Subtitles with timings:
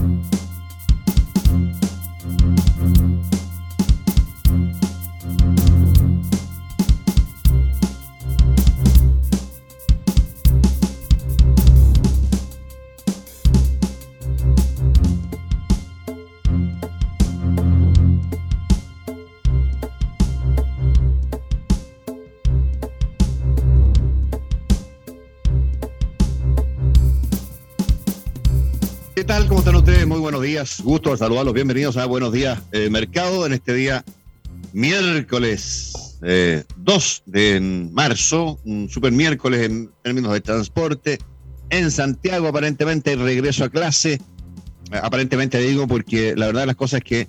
[0.00, 0.49] you
[30.82, 34.02] gusto de saludarlos, bienvenidos a Buenos Días eh, Mercado en este día
[34.72, 36.64] miércoles 2 eh,
[37.26, 41.18] de marzo, un super miércoles en términos de transporte.
[41.68, 44.20] En Santiago aparentemente regreso a clase, eh,
[45.02, 47.28] aparentemente digo porque la verdad de las cosas es que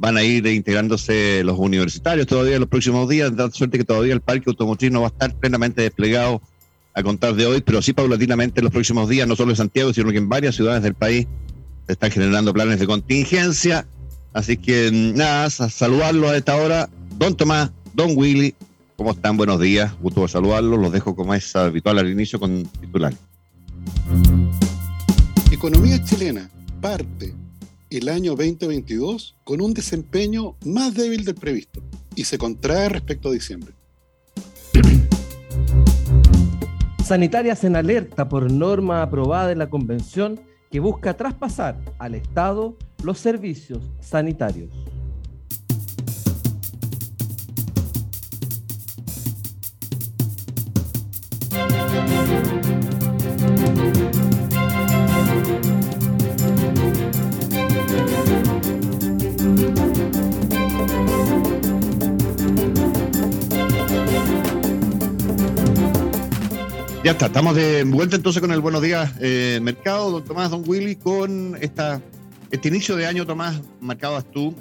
[0.00, 4.12] van a ir integrándose los universitarios todavía en los próximos días, de suerte que todavía
[4.12, 6.42] el parque automotriz no va a estar plenamente desplegado
[6.94, 9.92] a contar de hoy, pero sí paulatinamente en los próximos días, no solo en Santiago,
[9.92, 11.26] sino que en varias ciudades del país
[11.88, 13.86] están generando planes de contingencia.
[14.32, 16.88] Así que nada, saludarlos a esta hora.
[17.18, 18.54] Don Tomás, Don Willy,
[18.96, 19.36] ¿cómo están?
[19.36, 20.78] Buenos días, gusto de saludarlos.
[20.78, 23.18] Los dejo como es habitual al inicio con titulares.
[25.50, 26.48] Economía chilena
[26.80, 27.34] parte
[27.90, 31.82] el año 2022 con un desempeño más débil del previsto
[32.14, 33.72] y se contrae respecto a diciembre.
[37.04, 43.18] Sanitarias en alerta por norma aprobada en la convención que busca traspasar al Estado los
[43.18, 44.93] servicios sanitarios.
[67.04, 70.64] Ya está, estamos de vuelta entonces con el Buenos Días eh, Mercado, don Tomás, don
[70.66, 72.00] Willy, con esta,
[72.50, 74.54] este inicio de año, Tomás, marcabas tú,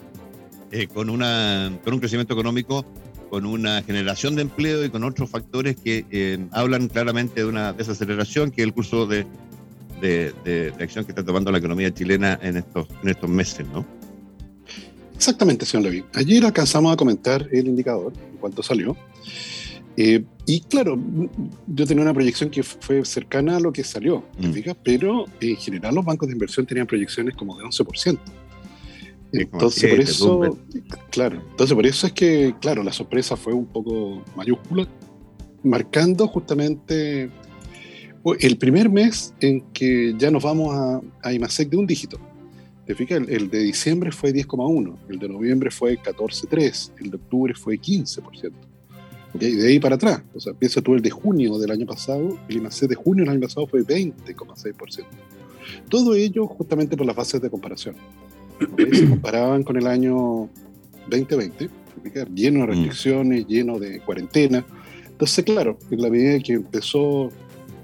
[0.69, 2.85] eh, con, una, con un crecimiento económico,
[3.29, 7.71] con una generación de empleo y con otros factores que eh, hablan claramente de una
[7.71, 9.25] desaceleración, que es el curso de,
[10.01, 13.85] de, acción que está tomando la economía chilena en estos, en estos meses, ¿no?
[15.15, 16.03] Exactamente, señor Levy.
[16.13, 18.97] Ayer alcanzamos a comentar el indicador en cuanto salió.
[19.95, 20.99] Eh, y claro,
[21.67, 24.51] yo tenía una proyección que fue cercana a lo que salió, mm.
[24.83, 28.19] pero en general los bancos de inversión tenían proyecciones como de 11%.
[29.31, 30.57] Entonces, por eso,
[31.09, 34.87] claro, entonces por eso es que, claro, la sorpresa fue un poco mayúscula,
[35.63, 37.31] marcando justamente
[38.39, 42.19] el primer mes en que ya nos vamos a, a IMASEC de un dígito.
[42.85, 43.21] ¿Te fijas?
[43.27, 48.51] El, de diciembre fue 10,1, el de noviembre fue 14,3, el de octubre fue 15%.
[49.33, 52.38] Y de ahí para atrás, o sea, piensa tú el de junio del año pasado,
[52.47, 55.05] el IMAC de junio del año pasado fue 20,6%.
[55.89, 57.95] Todo ello justamente por las bases de comparación.
[58.59, 60.49] Se comparaban con el año
[61.09, 61.69] 2020,
[62.33, 62.69] lleno de mm.
[62.69, 64.66] restricciones, lleno de cuarentena.
[65.09, 67.29] Entonces, claro, en la medida que empezó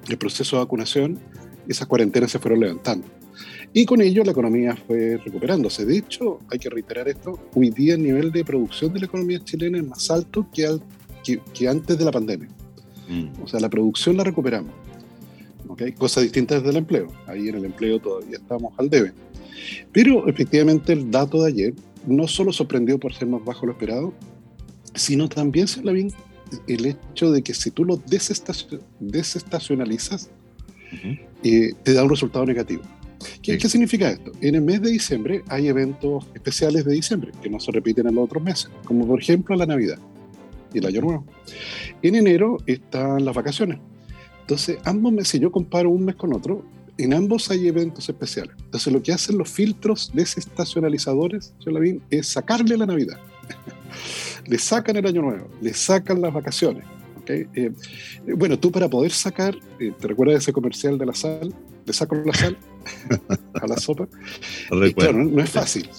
[0.08, 1.20] el proceso de vacunación,
[1.68, 3.08] esas cuarentenas se fueron levantando.
[3.72, 5.86] Y con ello la economía fue recuperándose.
[5.86, 9.40] De hecho, hay que reiterar esto, hoy día el nivel de producción de la economía
[9.44, 10.82] chilena es más alto que al
[11.24, 12.48] que, antes de la pandemia.
[13.08, 13.44] Mm.
[13.44, 14.74] O sea, la producción la recuperamos.
[15.68, 15.92] ¿okay?
[15.94, 17.08] Cosas distintas del empleo.
[17.28, 19.14] Ahí en el empleo todavía estamos al debe.
[19.92, 21.74] Pero efectivamente el dato de ayer
[22.06, 24.14] no solo sorprendió por ser más bajo lo esperado,
[24.96, 26.12] sino también se la bien
[26.68, 30.30] el hecho de que si tú lo desestacionalizas,
[31.44, 32.82] eh, te da un resultado negativo.
[33.44, 34.32] ¿Qué, ¿Qué, significa esto?
[34.42, 38.16] En el mes de diciembre hay eventos especiales de diciembre que no se repiten en
[38.16, 40.00] los otros meses, como por ejemplo la Navidad
[40.74, 41.26] y el año nuevo.
[42.02, 43.80] En enero están las vacaciones.
[44.42, 46.66] Entonces, ambos meses, si yo comparo un mes con otro,
[46.98, 48.56] en ambos hay eventos especiales.
[48.66, 53.20] Entonces, lo que hacen los filtros desestacionalizadores, Lavín, es sacarle la Navidad.
[54.48, 56.84] le sacan el Año Nuevo, le sacan las vacaciones.
[57.28, 57.72] Eh,
[58.36, 61.54] bueno, tú para poder sacar, eh, ¿te recuerdas ese comercial de la sal?
[61.86, 62.58] Le saco la sal
[63.62, 64.08] a la sopa.
[64.96, 65.90] claro, no, es fácil.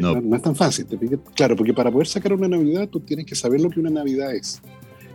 [0.00, 0.36] no.
[0.36, 0.86] es tan fácil.
[1.34, 4.34] claro, porque para poder sacar una Navidad, tú tienes que saber lo que una Navidad
[4.34, 4.60] es.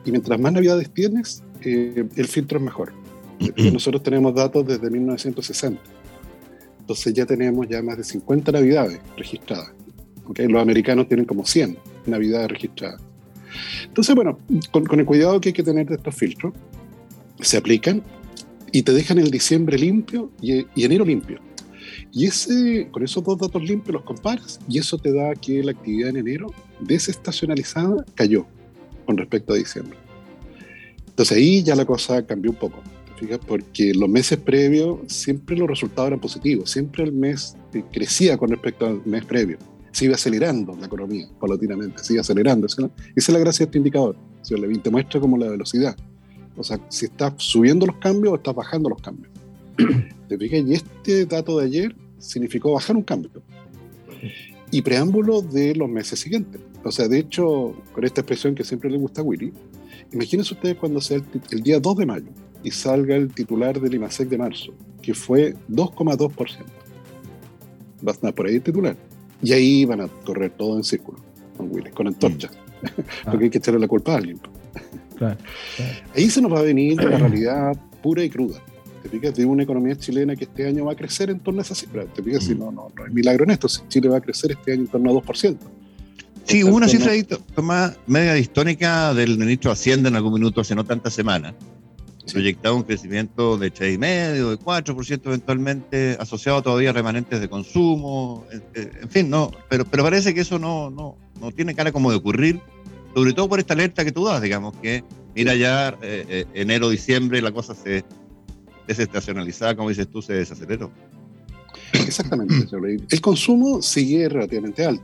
[0.05, 2.93] Y mientras más Navidades tienes, eh, el filtro es mejor.
[3.73, 5.81] Nosotros tenemos datos desde 1960.
[6.79, 9.71] Entonces ya tenemos ya más de 50 Navidades registradas.
[10.35, 13.01] Los americanos tienen como 100 Navidades registradas.
[13.85, 14.39] Entonces, bueno,
[14.71, 16.53] con, el cuidado que hay que tener de estos filtros,
[17.39, 18.03] se aplican
[18.73, 21.39] y te dejan el diciembre limpio y, enero limpio.
[22.11, 25.71] Y ese, con esos dos datos limpios los comparas y eso te da que la
[25.71, 26.47] actividad en enero
[26.81, 28.45] desestacionalizada cayó
[29.05, 29.97] con respecto a diciembre.
[31.07, 32.81] Entonces ahí ya la cosa cambió un poco,
[33.19, 33.39] fijas?
[33.47, 37.55] Porque los meses previos siempre los resultados eran positivos, siempre el mes
[37.91, 39.59] crecía con respecto al mes previo
[39.91, 42.65] se iba acelerando la economía paulatinamente, se iba acelerando.
[42.65, 44.17] Esa es la gracia de este indicador.
[44.41, 45.95] Si Levin te muestra como la velocidad.
[46.55, 49.31] O sea, si estás subiendo los cambios o estás bajando los cambios.
[50.27, 50.61] ¿Te fijas?
[50.67, 53.31] Y este dato de ayer significó bajar un cambio.
[54.71, 56.61] Y preámbulo de los meses siguientes.
[56.83, 59.53] O sea, de hecho, con esta expresión que siempre le gusta a Willy,
[60.11, 62.27] imagínense ustedes cuando sea el, el día 2 de mayo
[62.63, 66.57] y salga el titular del IMASEC de marzo, que fue 2,2%.
[68.05, 68.97] Va a estar por ahí el titular.
[69.41, 71.19] Y ahí van a correr todo en círculo,
[71.57, 73.01] con Willy, con antorchas, mm.
[73.29, 74.39] porque hay que echarle la culpa a alguien.
[76.15, 78.59] Ahí se nos va a venir la realidad pura y cruda.
[79.01, 81.63] Te fijas de una economía chilena que este año va a crecer en torno a
[81.63, 82.05] esa cifra.
[82.05, 82.59] Te fijas si mm.
[82.59, 83.67] no, no, no hay milagro en esto.
[83.67, 85.57] Si Chile va a crecer este año en torno a 2%.
[86.45, 87.13] Sí, hubo una cifra
[87.61, 91.53] más media histórica del ministro de Hacienda en algún minuto hace no tantas semanas,
[92.31, 99.09] proyectaba un crecimiento de 3,5, de 4% eventualmente, asociado todavía a remanentes de consumo, en,
[99.09, 102.59] fin, no, pero, pero parece que eso no, no, no tiene cara como de ocurrir,
[103.13, 105.03] sobre todo por esta alerta que tú das, digamos, que
[105.35, 108.03] mira ya eh, eh, enero, diciembre, la cosa se
[108.87, 110.91] desestacionalizada, como dices tú, se desaceleró.
[111.93, 112.55] Exactamente,
[113.09, 115.03] el consumo sigue relativamente alto,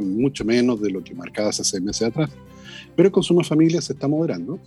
[0.00, 2.30] mucho menos de lo que marcaba hace seis meses atrás
[2.96, 4.58] pero el consumo de familias se está moderando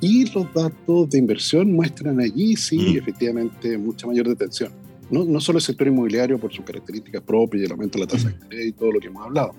[0.00, 2.98] y los datos de inversión muestran allí, sí, mm.
[2.98, 4.72] efectivamente, mucha mayor detención.
[5.10, 8.10] No, no, solo el sector inmobiliario por sus características propias y el aumento de la
[8.10, 9.54] tasa de interés y todo lo que hemos hablado.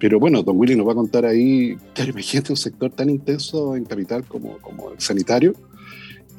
[0.00, 3.76] Pero bueno, Don Willy nos va a contar ahí, claro, imagínate un sector tan intenso
[3.76, 5.52] en capital como, como el sanitario,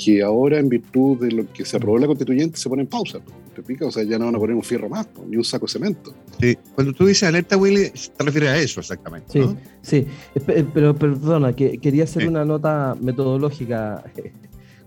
[0.03, 2.87] que ahora en virtud de lo que se aprobó en la constituyente se pone en
[2.87, 3.19] pausa.
[3.55, 3.85] ¿Te pica?
[3.85, 6.13] O sea, ya no van a poner un fierro más, ni un saco de cemento.
[6.39, 9.31] Sí, cuando tú dices alerta, Willy, te refieres a eso exactamente.
[9.31, 10.07] Sí, sí.
[10.35, 14.03] Eh, pero perdona, que quería hacer una nota metodológica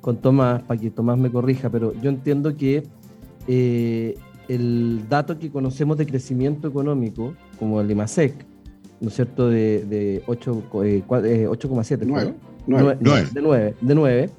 [0.00, 2.82] con Tomás, para que Tomás me corrija, pero yo entiendo que
[3.46, 4.16] eh,
[4.48, 8.53] el dato que conocemos de crecimiento económico, como el IMASEC,
[9.00, 12.34] ¿no es cierto?, de, de 8,7, 9,
[12.66, 12.98] 9,
[13.32, 14.30] de 9, de 9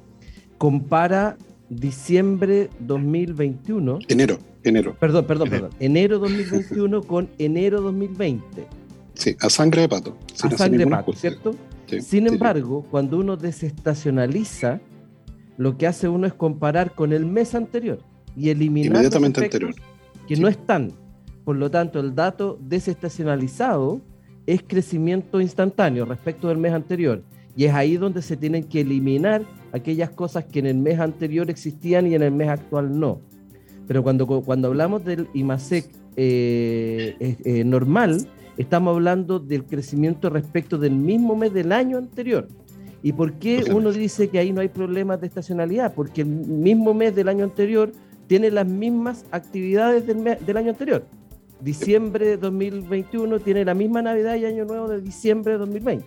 [0.58, 1.36] compara
[1.68, 3.98] diciembre 2021.
[4.08, 4.96] Enero, enero.
[4.98, 5.70] Perdón, perdón, perdón.
[5.80, 8.66] Enero 2021 con enero 2020.
[9.14, 10.16] Sí, a sangre de pato.
[10.42, 11.54] A sangre de pato, ¿cierto?
[12.00, 14.80] Sin embargo, cuando uno desestacionaliza,
[15.56, 18.00] lo que hace uno es comparar con el mes anterior
[18.36, 19.74] y eliminar Inmediatamente anterior.
[20.28, 20.92] que no están.
[21.44, 24.00] Por lo tanto, el dato desestacionalizado
[24.46, 27.22] es crecimiento instantáneo respecto del mes anterior.
[27.56, 31.50] Y es ahí donde se tienen que eliminar aquellas cosas que en el mes anterior
[31.50, 33.20] existían y en el mes actual no.
[33.86, 38.26] Pero cuando, cuando hablamos del IMASEC eh, eh, normal,
[38.56, 42.48] estamos hablando del crecimiento respecto del mismo mes del año anterior.
[43.02, 45.94] ¿Y por qué uno dice que ahí no hay problemas de estacionalidad?
[45.94, 47.92] Porque el mismo mes del año anterior
[48.26, 51.04] tiene las mismas actividades del, del año anterior.
[51.60, 56.06] Diciembre de 2021 tiene la misma Navidad y Año Nuevo de diciembre de 2020.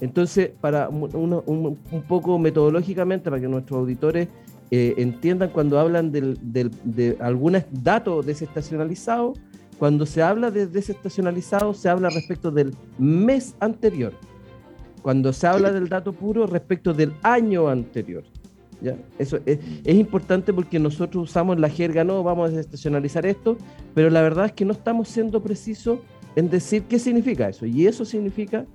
[0.00, 4.28] Entonces, para un, poco metodológicamente, para que nuestros auditores
[4.70, 9.38] eh, entiendan cuando hablan de algunos datos desestacionalizados,
[9.80, 14.12] cuando se habla de desestacionalizado, se habla respecto del mes anterior.
[15.00, 18.24] Cuando se habla del dato puro, respecto del año anterior.
[18.80, 18.96] ¿Ya?
[19.18, 23.56] Eso es, es, importante porque nosotros usamos la jerga, no, vamos a desestacionalizar esto,
[23.94, 26.00] pero la verdad es que no estamos siendo precisos
[26.36, 27.66] en decir qué significa eso.
[27.66, 28.66] Y eso significa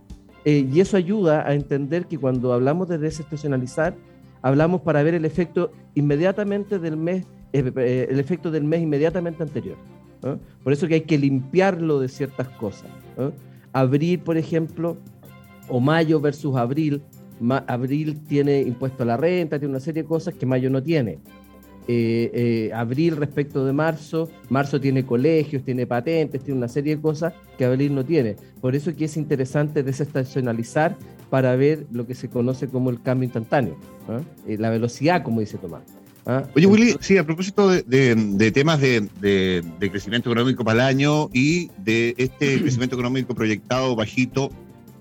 [0.46, 3.96] eh, y eso ayuda a entender que cuando hablamos de desestacionalizar,
[4.44, 9.42] hablamos para ver el efecto inmediatamente del mes, eh, eh, el efecto del mes inmediatamente
[9.44, 9.76] anterior.
[10.64, 12.90] Por eso que hay que limpiarlo de ciertas cosas.
[13.74, 14.98] Abril, por ejemplo,
[15.68, 17.04] o mayo versus abril,
[17.68, 21.20] abril tiene impuesto a la renta, tiene una serie de cosas que mayo no tiene.
[21.88, 27.02] Eh, eh, abril respecto de marzo, marzo tiene colegios, tiene patentes, tiene una serie de
[27.02, 28.36] cosas que abril no tiene.
[28.60, 30.98] Por eso que es interesante desestacionalizar
[31.30, 33.78] para ver lo que se conoce como el cambio instantáneo,
[34.10, 34.22] ¿ah?
[34.48, 35.84] eh, la velocidad, como dice Tomás.
[36.26, 36.44] ¿ah?
[36.56, 41.70] Oye, Willy, sí, a propósito de, temas de, de, crecimiento económico para el año y
[41.78, 44.50] de este crecimiento económico proyectado bajito,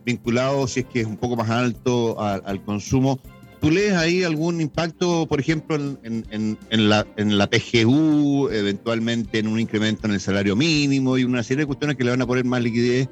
[0.05, 3.19] vinculado, si es que es un poco más alto, al consumo,
[3.65, 10.07] ¿Tú lees ahí algún impacto, por ejemplo, en, la, en PGU, eventualmente en un incremento
[10.07, 12.63] en el salario mínimo y una serie de cuestiones que le van a poner más
[12.63, 13.09] liquidez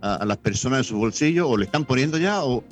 [0.00, 2.62] a, las personas en sus bolsillos o le están poniendo ya o,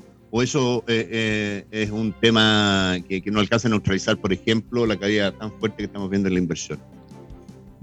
[0.40, 5.36] eso eh, eh, es un tema que, no alcanza a neutralizar, por ejemplo, la caída
[5.36, 6.78] tan fuerte que estamos viendo en la inversión?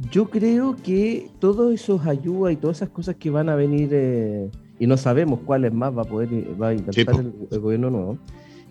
[0.10, 4.50] Yo creo que todos esos ayudas y todas esas cosas que van a venir, eh,
[4.84, 6.28] y no sabemos cuáles más va a poder
[6.62, 7.16] va a intentar
[7.52, 8.18] el, gobierno nuevo,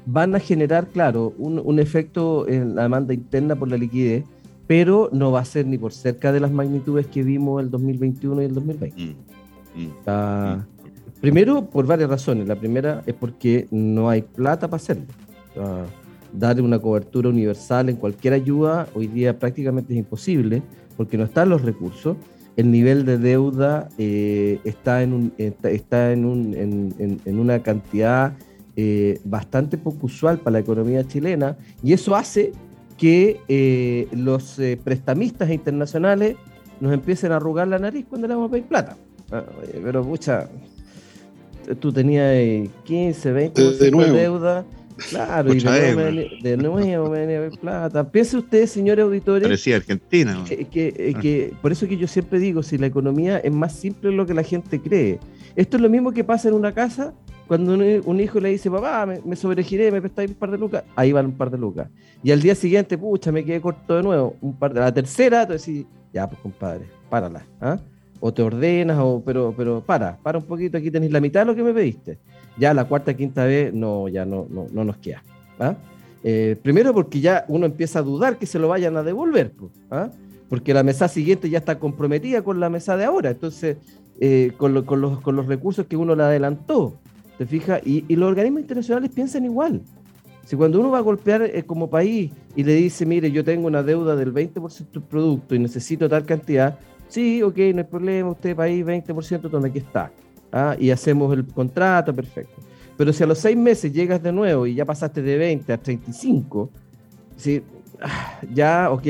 [0.04, 4.22] van a generar, claro, un, efecto en la demanda interna por la liquidez,
[4.66, 8.42] pero no va a ser ni por cerca de las magnitudes que vimos el 2021
[8.42, 9.02] y el 2020.
[9.02, 10.66] Mm, mm, mm.
[11.22, 12.46] Primero, por varias razones.
[12.46, 15.06] La primera es porque no hay plata para hacerlo.
[16.30, 20.62] dar una cobertura universal en cualquier ayuda hoy día prácticamente es imposible
[20.94, 22.18] porque no están los recursos.
[22.56, 28.34] El nivel de deuda eh, está, en, un, está, en, un, en, en una cantidad
[28.74, 32.52] eh, bastante poco usual para la economía chilena y eso hace
[32.96, 36.36] que eh, los eh, prestamistas internacionales
[36.80, 38.96] nos empiecen a arrugar la nariz cuando le vamos a pedir plata.
[39.30, 39.44] Ah,
[39.84, 40.48] pero mucha,
[41.80, 44.64] tú tenías 15, 20 de, de deuda.
[45.10, 48.10] Claro, y de nuevo, me venía a pedir plata.
[48.10, 49.48] Piense usted, señores auditores.
[49.48, 50.44] Parecía Argentina.
[50.46, 54.16] Que, que, por eso que yo siempre digo, si la economía es más simple de
[54.16, 55.18] lo que la gente cree.
[55.56, 57.14] Esto es lo mismo que pasa en una casa
[57.52, 61.12] cuando un, hijo le dice, papá, me, sobregiré, me prestáis un par de lucas, ahí
[61.12, 61.88] van un par de lucas.
[62.22, 65.46] Y al día siguiente, pucha, me quedé corto de nuevo, un par de, la tercera,
[65.46, 67.78] tú decís, ya, pues compadre, párala, ¿ah?
[68.20, 71.46] O te ordenas, o, pero, pero para, para un poquito, aquí tenéis la mitad de
[71.46, 72.18] lo que me pediste.
[72.58, 75.22] Ya la cuarta, quinta vez, no, ya no, no, no nos queda.
[75.58, 75.76] ¿ah?
[76.24, 79.52] Eh, primero porque ya uno empieza a dudar que se lo vayan a devolver,
[79.90, 80.10] ¿ah?
[80.48, 83.78] porque la mesa siguiente ya está comprometida con la mesa de ahora, entonces,
[84.20, 86.98] eh, con, con, los, con los recursos que uno le adelantó.
[87.38, 87.80] ¿Te fijas?
[87.84, 89.80] Y, los organismos internacionales piensan igual.
[90.44, 93.66] Si cuando uno va a golpear eh, como país y le dice, mire, yo tengo
[93.66, 96.78] una deuda del 20% del producto y necesito tal cantidad,
[97.08, 100.12] sí, ok, no hay problema, usted país 20%, donde aquí está.
[100.52, 100.76] ¿Ah?
[100.78, 102.54] Y hacemos el contrato, perfecto.
[102.96, 105.78] Pero si a los seis meses llegas de nuevo y ya pasaste de 20 a
[105.78, 106.70] 35,
[107.36, 107.62] ¿sí?
[108.00, 109.06] Ah, ya, ok,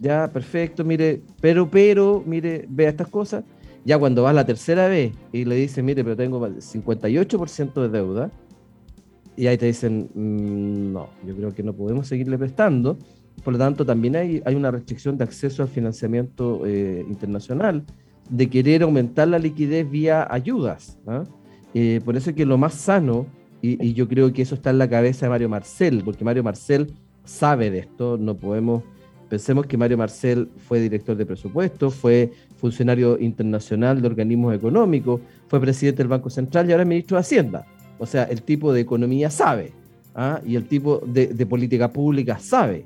[0.00, 3.44] ya, perfecto, mire, pero, pero, mire, vea estas cosas,
[3.84, 8.30] ya cuando vas la tercera vez y le dices, mire, pero tengo 58% de deuda,
[9.36, 12.98] y ahí te dicen, mm, no, yo creo que no podemos seguirle prestando.
[13.44, 17.84] Por lo tanto, también hay, hay una restricción de acceso al financiamiento eh, internacional,
[18.30, 20.98] de querer aumentar la liquidez vía ayudas.
[21.06, 21.24] ¿ah?
[21.74, 23.26] Eh, por eso es que lo más sano,
[23.62, 26.92] y, yo creo que eso está en la cabeza de Mario Marcel, porque Mario Marcel
[27.24, 28.82] sabe de esto, no podemos
[29.28, 35.60] Pensemos que Mario Marcel fue director de presupuesto, fue funcionario internacional de organismos económicos, fue
[35.60, 37.66] presidente del Banco Central y ahora es ministro de Hacienda.
[37.98, 39.72] O sea, el tipo de economía sabe
[40.14, 40.40] ¿ah?
[40.46, 42.84] y el tipo de, política pública sabe.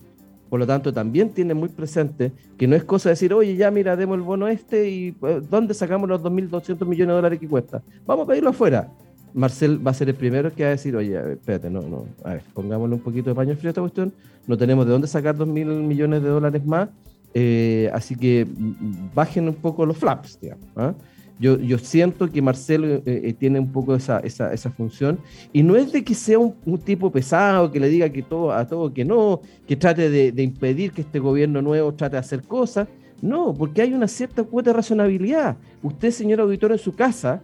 [0.50, 3.71] Por lo tanto, también tiene muy presente que no es cosa de decir, oye, ya
[3.71, 7.49] mira, demos el bono este y pues, ¿dónde sacamos los 2.200 millones de dólares que
[7.49, 7.80] cuesta?
[8.04, 8.90] Vamos a pedirlo afuera.
[9.33, 12.35] Marcel va a ser el primero que va a decir, oye, espérate, no, no, a
[12.35, 14.12] ver, pongámosle un poquito de paño frío a esta cuestión,
[14.49, 16.88] no tenemos de dónde sacar dos mil millones de dólares más,
[17.33, 20.66] eh, así que mm, bajen un poco los flaps, digamos.
[20.75, 20.95] ¿ah?
[21.41, 25.19] Yo, yo, siento que Marcel eh, eh, tiene un poco esa, esa, esa, función,
[25.53, 28.67] y no es de que sea un, tipo pesado, que le diga que todo, a
[28.67, 32.43] todo que no, que trate de, de impedir que este gobierno nuevo trate de hacer
[32.43, 32.89] cosas,
[33.23, 35.57] no, porque hay una cierta cuota de razonabilidad.
[35.83, 37.43] Usted, señor auditor, en su casa,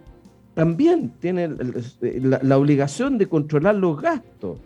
[0.57, 1.49] también tiene
[1.99, 4.57] la, obligación de controlar los gastos.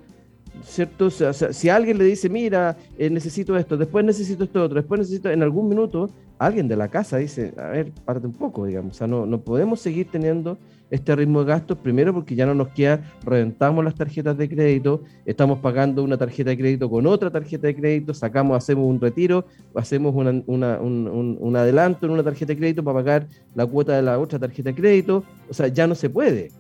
[0.64, 1.10] ¿Cierto?
[1.10, 5.44] si alguien le dice, mira, eh, necesito esto, después necesito esto otro, después necesito, en
[5.44, 8.96] algún minuto, alguien de la casa dice, a ver, párate un poco, digamos.
[8.96, 10.58] O sea, no, no podemos seguir teniendo
[10.92, 15.02] este ritmo de gastos, primero porque ya no nos queda, reventamos las tarjetas de crédito,
[15.26, 19.46] estamos pagando una tarjeta de crédito con otra tarjeta de crédito, sacamos, hacemos un retiro,
[19.74, 24.20] hacemos un, un, adelanto en una tarjeta de crédito para pagar la cuota de la
[24.20, 26.52] otra tarjeta de crédito, o sea, ya no se puede.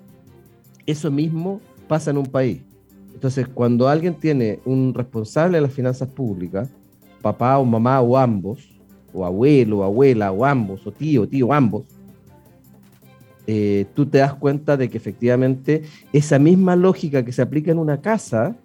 [0.85, 2.61] Eso mismo pasa en un país.
[3.21, 6.67] Entonces, cuando alguien tiene un responsable de las finanzas públicas,
[7.21, 8.81] papá o mamá o ambos,
[9.13, 11.83] o abuelo o abuela o ambos, o tío, tío, ambos,
[13.45, 17.77] eh, tú te das cuenta de que efectivamente esa misma lógica que se aplica en
[17.77, 18.55] una casa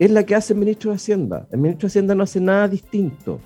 [0.00, 1.46] es la que hace el ministro de Hacienda.
[1.52, 3.38] El ministro de Hacienda no hace nada distinto.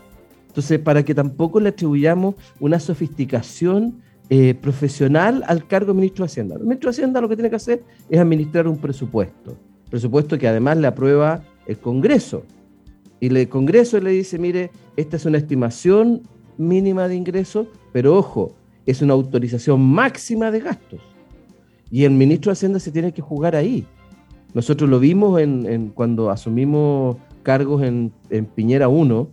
[0.49, 6.31] Entonces, para que tampoco le atribuyamos una sofisticación eh, profesional al cargo de ministro de
[6.31, 6.55] Hacienda.
[6.55, 9.59] El ministro de Hacienda lo que tiene que hacer es administrar un presupuesto.
[9.90, 12.45] Presupuesto que además le aprueba el Congreso.
[13.21, 16.23] Y el Congreso le dice, mire, esta es una estimación
[16.59, 18.55] mínima de ingresos, pero ojo,
[18.87, 21.00] es una autorización máxima de gastos.
[21.90, 23.87] Y el ministro de Hacienda se tiene que jugar ahí.
[24.55, 28.12] Nosotros lo vimos en, cuando asumimos cargos en,
[28.55, 29.28] Piñera 1,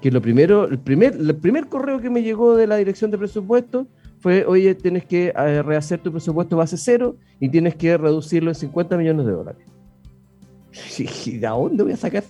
[0.00, 3.18] que lo primero, el primer, el primer correo que me llegó de la dirección de
[3.18, 3.86] presupuesto
[4.18, 8.54] fue, oye, tienes que eh, rehacer tu presupuesto base cero y tienes que reducirlo en
[8.54, 9.73] 50 millones de dólares.
[11.26, 12.24] ¿Y de dónde voy a sacar?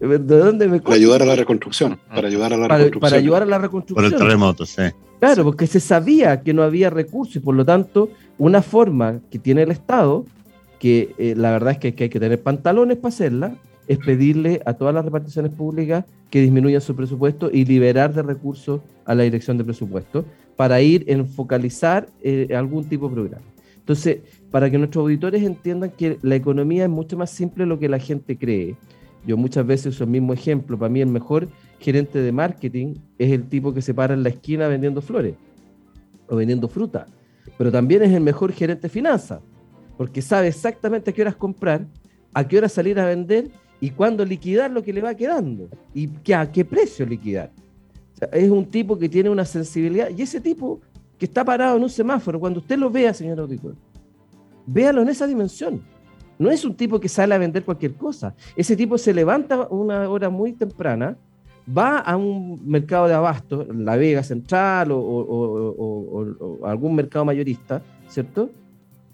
[0.00, 1.98] ¿De dónde me Para ayudar a la reconstrucción.
[2.08, 3.00] Para ayudar a la reconstrucción.
[3.00, 4.10] Para ayudar a la reconstrucción.
[4.10, 4.82] Por el terremoto, sí.
[5.18, 9.38] Claro, porque se sabía que no había recursos y por lo tanto una forma que
[9.38, 10.24] tiene el Estado,
[10.78, 13.56] que eh, la verdad es que, hay que tener pantalones para hacerla,
[13.88, 18.80] es pedirle a todas las reparticiones públicas que disminuyan su presupuesto y liberar de recursos
[19.06, 20.24] a la dirección de presupuesto
[20.56, 23.44] para ir en focalizar eh, algún tipo de programa.
[23.88, 24.18] Entonces,
[24.50, 27.88] para que nuestros auditores entiendan que la economía es mucho más simple de lo que
[27.88, 28.76] la gente cree.
[29.26, 30.78] Yo muchas veces uso el mismo ejemplo.
[30.78, 34.28] Para mí el mejor gerente de marketing es el tipo que se para en la
[34.28, 35.36] esquina vendiendo flores
[36.28, 37.06] o vendiendo fruta.
[37.56, 39.40] Pero también es el mejor gerente de finanzas,
[39.96, 41.86] porque sabe exactamente a qué horas comprar,
[42.34, 43.48] a qué horas salir a vender
[43.80, 47.52] y cuándo liquidar lo que le va quedando y a qué precio liquidar.
[48.32, 50.82] es un tipo que tiene una sensibilidad y ese tipo
[51.18, 53.74] que está parado en un semáforo, cuando usted lo vea, señor auditor,
[54.66, 55.82] véalo en esa dimensión.
[56.38, 58.34] No es un tipo que sale a vender cualquier cosa.
[58.54, 61.16] Ese tipo se levanta una hora muy temprana,
[61.76, 68.50] va a un mercado de abasto, La Vega Central o, algún mercado mayorista, ¿cierto?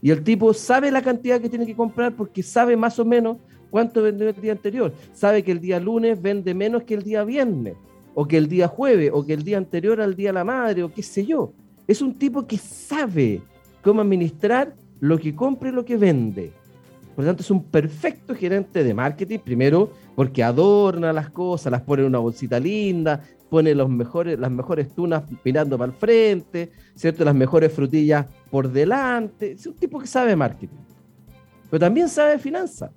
[0.03, 3.39] Y el tipo sabe la cantidad que tiene que comprar porque sabe más o menos
[3.71, 4.93] cuánto vendió el día anterior.
[5.15, 7.75] Sabe que el día lunes vende menos que el día viernes,
[8.15, 10.83] o que el día jueves, o que el día anterior al día de la madre,
[10.83, 11.53] o qué sé yo.
[11.87, 13.43] Es un tipo que sabe
[13.83, 16.53] cómo administrar lo que compra y lo que vende.
[17.15, 21.83] Por lo tanto, es un perfecto gerente de marketing, primero porque adorna las cosas, las
[21.83, 23.21] pone en una bolsita linda,
[23.51, 27.25] pone los mejores, las mejores tunas mirando para el frente, ¿cierto?
[27.25, 29.53] Las mejores frutillas por delante.
[29.53, 30.77] Es un tipo que sabe marketing.
[31.71, 32.91] Pero también sabe finanzas,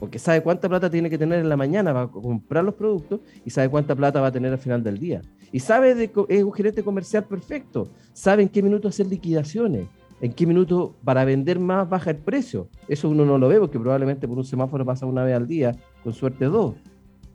[0.00, 3.50] porque sabe cuánta plata tiene que tener en la mañana para comprar los productos y
[3.50, 5.20] sabe cuánta plata va a tener al final del día.
[5.52, 9.86] Y sabe, es un gerente comercial perfecto, sabe en qué minuto hacer liquidaciones
[10.20, 12.68] en qué minuto para vender más baja el precio.
[12.88, 15.74] Eso uno no lo ve porque probablemente por un semáforo pasa una vez al día,
[16.04, 16.74] con suerte dos.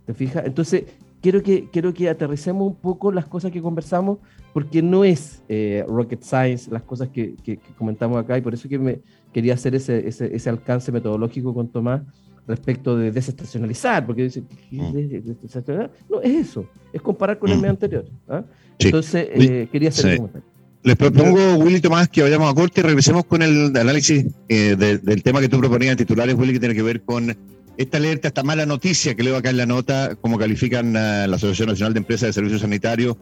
[0.05, 0.45] ¿Te fijas?
[0.45, 0.83] Entonces,
[1.21, 4.19] quiero que, quiero que aterricemos un poco las cosas que conversamos,
[4.53, 7.35] porque no es eh, rocket science las cosas que,
[7.77, 9.01] comentamos acá, y por eso que me
[9.33, 12.03] quería hacer ese, ese, alcance metodológico con Tomás
[12.47, 14.93] respecto de desestacionalizar, porque dice, mm.
[16.09, 17.61] no, es eso, es comparar con el mm.
[17.61, 18.05] mes anterior.
[18.27, 18.43] ¿ah?
[18.79, 20.49] Entonces, eh, quería hacer un comentario.
[20.83, 25.23] Les propongo, Willy Tomás, que vayamos a corte y regresemos con el análisis eh, del
[25.23, 27.35] tema que tú proponías en titulares, Willy, que tiene que ver con
[27.75, 31.69] esta alerta, esta mala noticia que leo acá en la nota, como califican la Asociación
[31.69, 33.17] Nacional de Empresas de Servicios Sanitarios,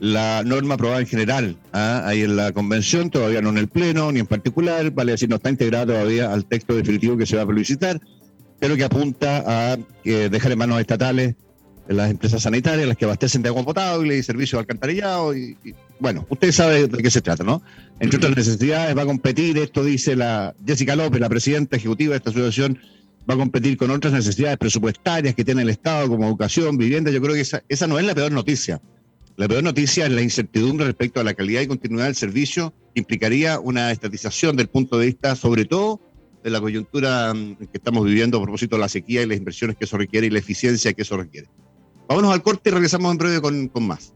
[0.00, 2.02] la norma aprobada en general, ¿ah?
[2.04, 5.36] ahí en la convención, todavía no en el pleno, ni en particular, vale decir, no
[5.36, 8.00] está integrada todavía al texto definitivo que se va a publicitar,
[8.64, 11.34] pero que apunta a dejar en manos estatales
[11.86, 15.36] las empresas sanitarias, las que abastecen de agua potable y servicios de alcantarillado.
[15.36, 15.54] Y,
[16.00, 17.60] bueno, usted sabe de qué se trata, ¿no?
[18.00, 22.16] Entre otras necesidades, va a competir, esto dice la Jessica López, la presidenta ejecutiva de
[22.16, 22.78] esta asociación,
[23.28, 27.10] va a competir con otras necesidades presupuestarias que tiene el Estado, como educación, vivienda.
[27.10, 28.80] Yo creo que esa, esa no es la peor noticia.
[29.36, 33.00] La peor noticia es la incertidumbre respecto a la calidad y continuidad del servicio, que
[33.00, 36.00] implicaría una estatización del punto de vista, sobre todo,
[36.44, 39.76] de la coyuntura mm, que estamos viviendo a propósito de la sequía y las inversiones
[39.76, 41.48] que eso requiere y la eficiencia que eso requiere.
[42.06, 44.12] Vámonos al corte y regresamos en breve con, con más.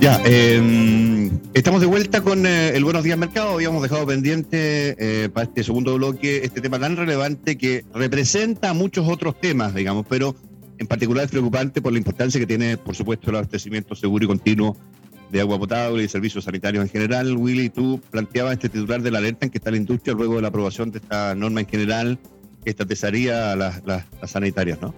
[0.00, 1.07] Ya, eh,
[1.58, 3.50] estamos de vuelta con eh, el Buenos Días Mercado.
[3.50, 9.08] Habíamos dejado pendiente eh, para este segundo bloque este tema tan relevante que representa muchos
[9.08, 10.36] otros temas, digamos, pero
[10.78, 14.28] en particular es preocupante por la importancia que tiene, por supuesto, el abastecimiento seguro y
[14.28, 14.76] continuo
[15.32, 17.36] de agua potable y servicios sanitarios en general.
[17.36, 20.42] Willy, tú planteabas este titular de la alerta en que está la industria luego de
[20.42, 22.20] la aprobación de esta norma en general
[22.62, 24.94] que estatizaría a las, las sanitarias, ¿no?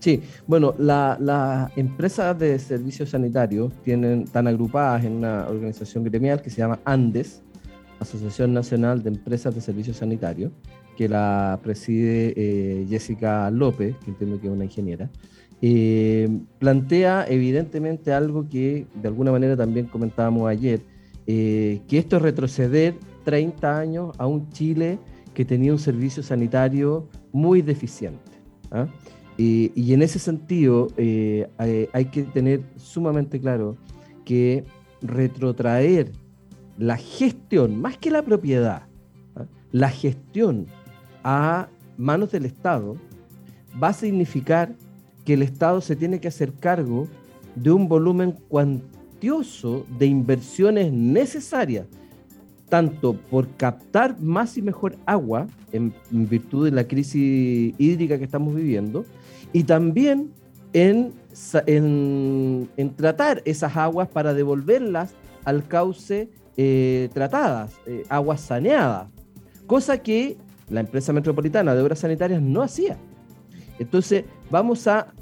[0.00, 6.48] Sí, bueno, las empresas de servicios sanitarios tienen, están agrupadas en una organización gremial que
[6.48, 7.42] se llama ANDES,
[8.00, 10.52] Asociación Nacional de Empresas de Servicios Sanitarios,
[10.96, 15.10] que la preside eh, Jessica López, que entiendo que es una ingeniera.
[15.60, 20.80] Eh, plantea evidentemente algo que de alguna manera también comentábamos ayer,
[21.26, 24.98] eh, que esto es retroceder 30 años a un Chile
[25.34, 28.30] que tenía un servicio sanitario muy deficiente.
[29.40, 29.70] ¿Ah?
[29.74, 31.48] y en ese sentido eh,
[31.92, 33.76] hay, que tener sumamente claro
[34.24, 34.64] que
[35.02, 36.12] retrotraer
[36.78, 38.84] la gestión, más que la propiedad,
[39.36, 39.46] ¿ah?
[39.72, 40.66] la gestión
[41.24, 42.96] a manos del Estado
[43.82, 44.74] va a significar
[45.24, 47.06] que el Estado se tiene que hacer cargo
[47.54, 51.86] de un volumen cuantioso de inversiones necesarias,
[52.68, 58.54] tanto por captar más y mejor agua en, virtud de la crisis hídrica que estamos
[58.54, 59.04] viviendo,
[59.52, 60.32] y también
[60.72, 61.12] en,
[61.66, 69.08] en, tratar esas aguas para devolverlas al cauce eh, tratadas, eh, aguas saneadas,
[69.66, 70.36] cosa que
[70.68, 72.96] la empresa metropolitana de obras sanitarias no hacía.
[73.78, 75.12] Entonces, vamos a,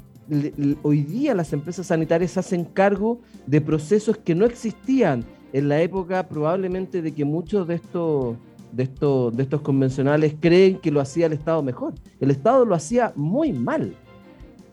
[0.83, 6.27] hoy día las empresas sanitarias hacen cargo de procesos que no existían en la época
[6.27, 8.37] probablemente de que muchos de estos
[8.71, 11.95] de estos, de estos convencionales creen que lo hacía el Estado mejor.
[12.19, 13.95] El Estado lo hacía muy mal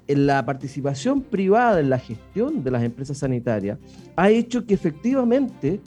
[0.09, 3.79] la participación privada en la gestión de las empresas sanitarias
[4.15, 5.81] ha hecho que efectivamente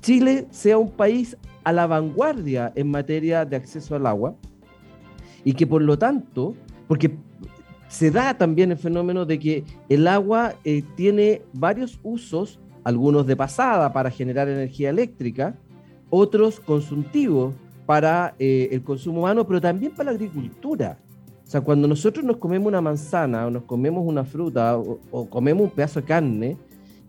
[0.00, 4.36] Chile sea un país a la vanguardia en materia de acceso al agua
[5.44, 6.54] y que por lo tanto,
[6.88, 7.16] porque
[7.88, 13.36] se da también el fenómeno de que el agua eh, tiene varios usos, algunos de
[13.36, 15.56] pasada para generar energía eléctrica,
[16.10, 20.98] otros consumtivos para eh, el consumo humano, pero también para la agricultura.
[21.46, 25.62] O sea, cuando nosotros nos comemos una manzana o nos comemos una fruta o, comemos
[25.64, 26.56] un pedazo de carne,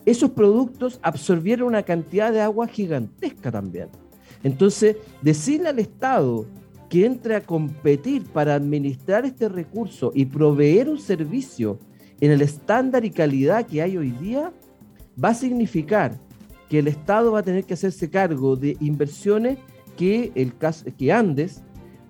[0.06, 3.90] esos productos absorbieron una cantidad de agua gigantesca también.
[4.44, 6.46] Entonces, decirle al Estado
[6.88, 11.80] que entre a competir para administrar este recurso y proveer un servicio
[12.22, 14.54] en el estándar y calidad que hay hoy día,
[15.22, 16.16] va a significar
[16.70, 19.58] que el Estado va a tener que hacerse cargo de inversiones
[19.98, 21.64] que, el caso, que Andes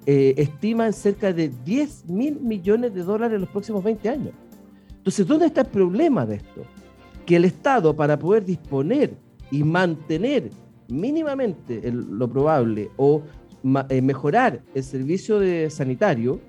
[0.09, 4.33] eh, estima en cerca de 10 mil millones de dólares en los próximos 20 años.
[4.99, 6.61] Entonces, ¿dónde está el problema de esto?
[7.25, 9.13] Que el Estado, para poder disponer
[9.51, 10.49] y mantener
[10.87, 13.21] mínimamente lo probable o
[13.89, 16.39] eh, mejorar el servicio de sanitario,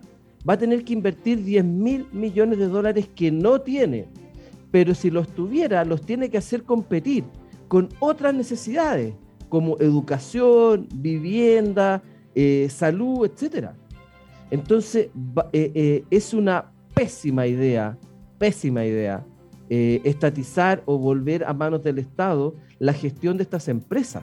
[0.48, 4.06] va a tener que invertir 10 mil millones de dólares que no tiene.
[4.70, 7.24] Pero si los tuviera, los tiene que hacer competir
[7.66, 9.14] con otras necesidades,
[9.48, 12.04] como educación, vivienda,
[12.40, 13.74] eh, salud, etcétera.
[14.52, 15.08] Entonces,
[15.52, 17.98] eh, eh, es una pésima idea,
[18.38, 19.26] pésima idea,
[19.68, 24.22] estatizar o volver a manos del Estado la gestión de estas empresas.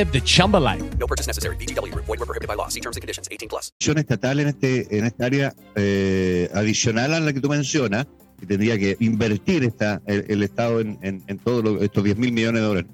[0.01, 0.83] live the Chumba life.
[0.97, 1.55] No purchase necessary.
[1.57, 2.67] DTW, void, were prohibited by law.
[2.69, 3.71] See terms and conditions 18 plus.
[3.79, 8.07] estatal en, este, en esta área eh, adicional a la que tú mencionas,
[8.39, 12.31] que tendría que invertir esta, el, el Estado en, en, en todos estos 10 mil
[12.31, 12.91] millones de dólares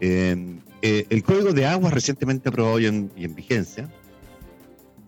[0.00, 3.88] eh, eh, el Código de Aguas recientemente aprobado y en, vigencia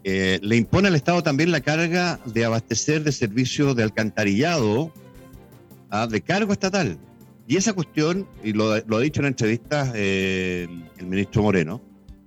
[0.05, 4.93] eh, le impone al Estado también la carga de abastecer de servicios de alcantarillado
[5.91, 6.07] ¿ah?
[6.07, 6.99] de cargo estatal.
[7.47, 10.69] Y esa cuestión, y lo, ha dicho en entrevistas el
[11.01, 11.83] ministro Moreno,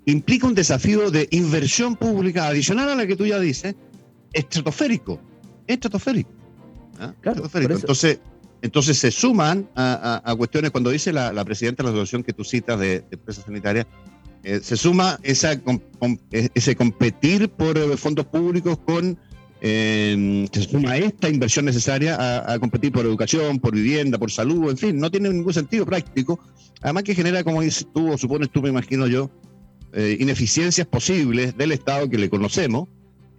[0.06, 3.76] implica un desafío de inversión pública adicional a la que tú ya dices,
[4.34, 5.20] estratosférico.
[5.68, 6.30] Estratosférico.
[7.00, 7.14] ¿ah?
[7.16, 7.74] estratosférico.
[7.74, 8.20] Entonces,
[8.62, 12.80] entonces se suman a, cuestiones, cuando dice la, presidenta de la asociación que tú citas
[12.80, 13.86] de, empresas sanitarias,
[14.44, 19.18] eh, se suma esa, e, ese competir por eh, fondos públicos con,
[19.68, 24.78] eh, se suma esta inversión necesaria a, competir por educación, por vivienda, por salud, en
[24.78, 26.40] fin, no tiene ningún sentido práctico.
[26.82, 29.32] Además que genera, como dices tú, o supones tú, me imagino yo,
[30.20, 32.90] ineficiencias posibles del Estado que le conocemos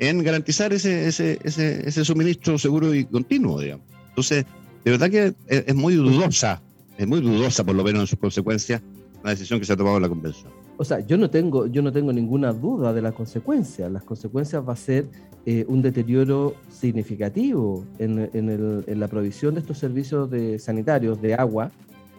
[0.01, 3.87] en garantizar ese, ese, ese, ese suministro seguro y continuo, digamos.
[4.09, 4.47] Entonces,
[4.85, 6.63] de verdad que es, muy dudosa,
[6.97, 8.83] es muy dudosa por lo menos en sus consecuencias,
[9.23, 10.53] la decisión que se ha tomado la convención.
[10.79, 13.91] O sea, yo no tengo, yo no tengo ninguna duda de las consecuencias.
[13.91, 15.07] Las consecuencias va a ser
[15.47, 21.71] eh, un deterioro significativo en, en, la provisión de estos servicios de, sanitarios de agua,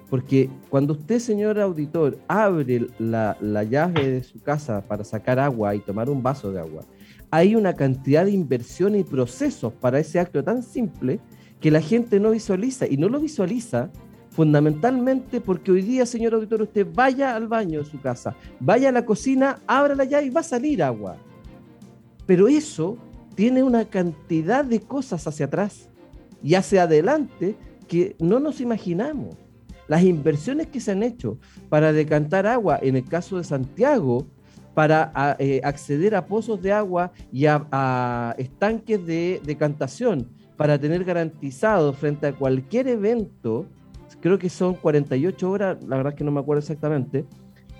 [0.10, 5.76] porque cuando usted, señor auditor, abre la, la llave de su casa para sacar agua
[5.76, 6.84] y tomar un vaso de agua,
[7.30, 11.20] hay una cantidad de inversión y procesos para ese acto tan simple
[11.60, 13.92] que la gente no visualiza y no lo visualiza
[14.38, 18.92] fundamentalmente porque hoy día, señor auditor, usted vaya al baño de su casa, vaya a
[18.92, 21.18] la cocina, abra la y va a salir agua.
[22.28, 23.00] Pero eso
[23.34, 25.90] tiene una cantidad de cosas hacia atrás
[26.44, 27.56] y hacia adelante
[27.88, 29.36] que no nos imaginamos.
[29.88, 34.28] Las inversiones que se han hecho para decantar agua, en el caso de Santiago,
[34.76, 41.92] para eh, acceder a pozos de agua y a, estanques de decantación, para tener garantizado
[41.94, 43.66] frente a cualquier evento
[44.22, 47.26] creo que son 48 horas, la verdad es que no me acuerdo exactamente.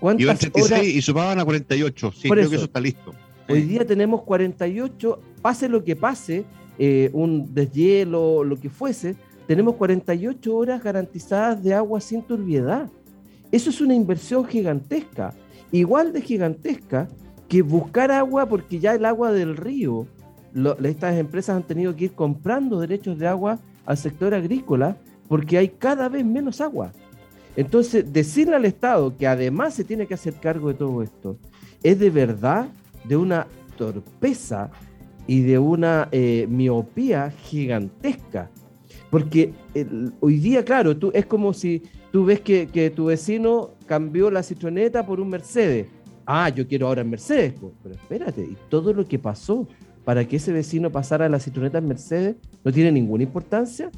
[0.00, 0.86] ¿Cuántas 36 horas?
[0.86, 3.12] y sumaban a 48, sí, creo que eso está listo.
[3.48, 6.44] Hoy día tenemos 48, pase lo que pase,
[6.78, 12.90] eh, un deshielo, lo que fuese, tenemos 48 horas garantizadas de agua sin turbiedad.
[13.50, 15.34] Eso es una inversión gigantesca,
[15.72, 17.08] igual de gigantesca
[17.48, 20.06] que buscar agua porque ya el agua del río,
[20.84, 24.98] estas empresas han tenido que ir comprando derechos de agua al sector agrícola
[25.28, 26.92] porque hay cada vez menos agua.
[27.56, 31.38] Entonces, decirle al Estado que además se tiene que hacer cargo de todo esto
[31.82, 32.68] es de verdad
[33.04, 34.70] de una torpeza
[35.26, 38.50] y de una eh, miopía gigantesca.
[39.10, 39.52] Porque
[40.20, 45.04] hoy día, claro, tú, es como si tú ves que, tu vecino cambió la citroneta
[45.04, 45.86] por un Mercedes.
[46.26, 47.54] Ah, yo quiero ahora en Mercedes.
[47.82, 49.66] pero espérate, y todo lo que pasó
[50.04, 53.90] para que ese vecino pasara la citroneta en Mercedes no tiene ninguna importancia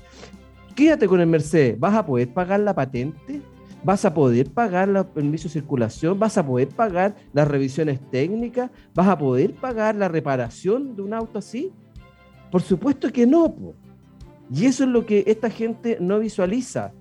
[0.74, 3.42] quédate con el Mercedes, vas a poder pagar la patente,
[3.82, 8.70] vas a poder pagar el permiso de circulación, vas a poder pagar las revisiones técnicas,
[8.94, 11.72] vas a poder pagar la reparación de un auto así.
[12.50, 13.54] Por supuesto que no.
[14.52, 16.92] Y eso es lo que esta gente no visualiza,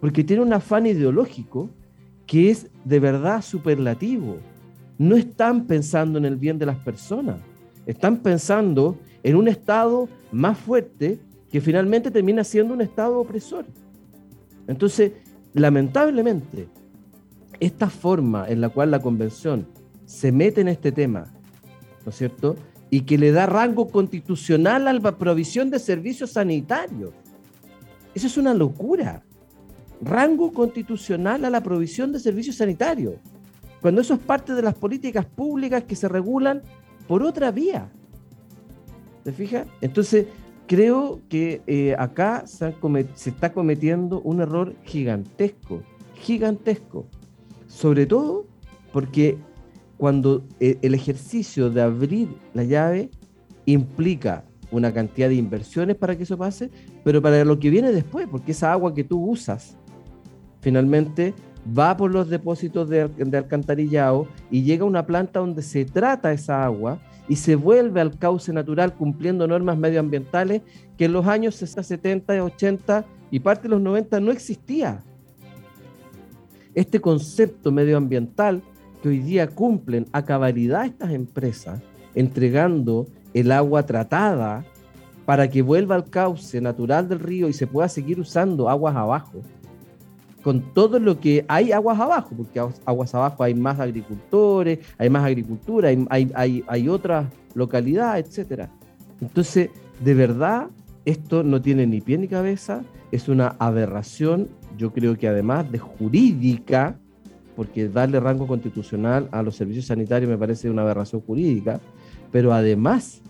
[0.00, 1.70] porque tiene un afán ideológico
[2.26, 4.36] que es de verdad superlativo.
[4.98, 7.40] No están pensando en el bien de las personas,
[7.86, 11.18] están pensando en un Estado más fuerte
[11.52, 13.66] que finalmente termina siendo un Estado opresor.
[14.66, 15.12] Entonces,
[15.52, 16.66] lamentablemente,
[17.60, 19.68] esta forma en la cual la convención
[20.06, 21.26] se mete en este tema,
[22.04, 22.56] ¿no es cierto?
[22.88, 27.12] Y que le da rango constitucional a la provisión de servicios sanitarios.
[28.14, 29.22] Eso es una locura.
[30.00, 33.16] Rango constitucional a la provisión de servicios sanitarios.
[33.82, 36.62] Cuando eso es parte de las políticas públicas que se regulan
[37.06, 37.90] por otra vía.
[39.22, 39.66] ¿Te fijas?
[39.80, 40.26] Entonces,
[40.72, 42.74] creo que eh, acá se,
[43.26, 45.82] está cometiendo un error gigantesco,
[46.14, 47.04] gigantesco.
[47.66, 48.46] Sobre todo
[48.90, 49.36] porque
[49.98, 53.10] cuando eh, el ejercicio de abrir la llave
[53.66, 56.70] implica una cantidad de inversiones para que eso pase,
[57.04, 59.76] pero para lo que viene después, porque esa agua que tú usas
[60.62, 61.34] finalmente
[61.78, 66.32] va por los depósitos de, de alcantarillado y llega a una planta donde se trata
[66.32, 70.62] esa agua y se vuelve al cauce natural cumpliendo normas medioambientales
[70.96, 75.02] que en los años 60, 70, 80 y parte de los 90 no existía.
[76.74, 78.62] Este concepto medioambiental
[79.02, 81.80] que hoy día cumplen a cabalidad estas empresas,
[82.14, 84.64] entregando el agua tratada
[85.24, 89.42] para que vuelva al cauce natural del río y se pueda seguir usando aguas abajo,
[90.42, 95.24] con todo lo que hay aguas abajo, porque aguas abajo hay más agricultores, hay más
[95.24, 98.68] agricultura, hay, hay, hay, otras localidades, etc.
[99.20, 99.70] Entonces,
[100.02, 100.68] de verdad,
[101.04, 105.78] esto no tiene ni pie ni cabeza, es una aberración, yo creo que además de
[105.78, 106.98] jurídica,
[107.54, 111.80] porque darle rango constitucional a los servicios sanitarios me parece una aberración jurídica,
[112.32, 113.20] pero además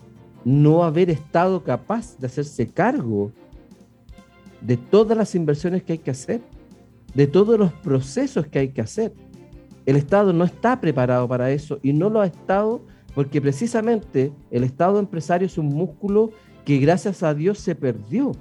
[0.45, 3.31] no haber estado capaz de hacerse cargo
[4.61, 6.41] de todas las inversiones que hay que hacer
[7.13, 9.13] de todos los procesos que hay que hacer.
[9.85, 12.81] El Estado no está preparado para eso y no lo ha estado
[13.13, 16.31] porque precisamente el Estado empresario es un músculo
[16.65, 18.31] que gracias a Dios se perdió.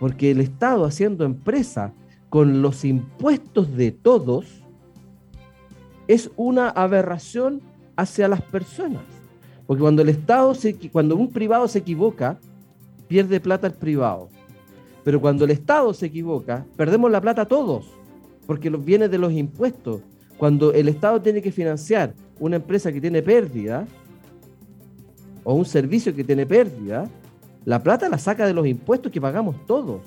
[0.00, 1.92] Porque el Estado haciendo empresa
[2.30, 4.46] con los impuestos de todos
[6.06, 7.60] es una aberración
[7.96, 9.02] hacia las personas.
[9.66, 12.38] Porque cuando el Estado se, cuando un privado se equivoca,
[13.06, 14.30] pierde plata el privado.
[15.04, 17.86] Pero cuando el Estado se equivoca, perdemos la plata todos,
[18.46, 20.02] porque viene de los impuestos.
[20.36, 23.86] Cuando el Estado tiene que financiar una empresa que tiene pérdida
[25.44, 27.08] o un servicio que tiene pérdida,
[27.64, 30.00] la plata la saca de los impuestos que pagamos todos.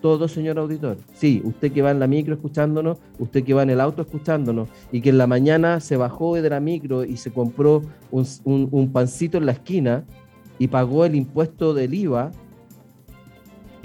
[0.00, 0.98] todo, señor auditor.
[1.14, 4.68] Sí, usted que va en la micro escuchándonos, usted que va en el auto escuchándonos
[4.92, 8.92] y que en la mañana se bajó de la micro y se compró un, un
[8.92, 10.04] pancito en la esquina
[10.58, 12.30] y pagó el impuesto del IVA,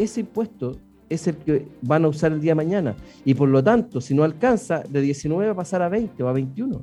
[0.04, 0.78] ese impuesto
[1.10, 2.96] es el que van a usar el día de mañana.
[3.26, 6.28] Y por lo tanto, si no alcanza, de 19 va a pasar a 20 o
[6.28, 6.80] a 21.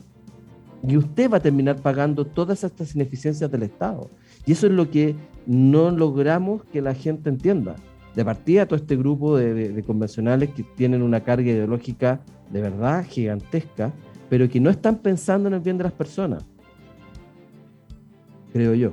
[0.87, 4.11] Y usted va a terminar pagando todas estas ineficiencias del Estado.
[4.46, 7.76] Y eso es lo que no logramos que la gente entienda.
[8.14, 13.92] De partida, todo este grupo de, convencionales que tienen una carga ideológica de verdad gigantesca,
[14.28, 16.44] pero que no están pensando en el bien de las personas.
[18.52, 18.92] Creo yo.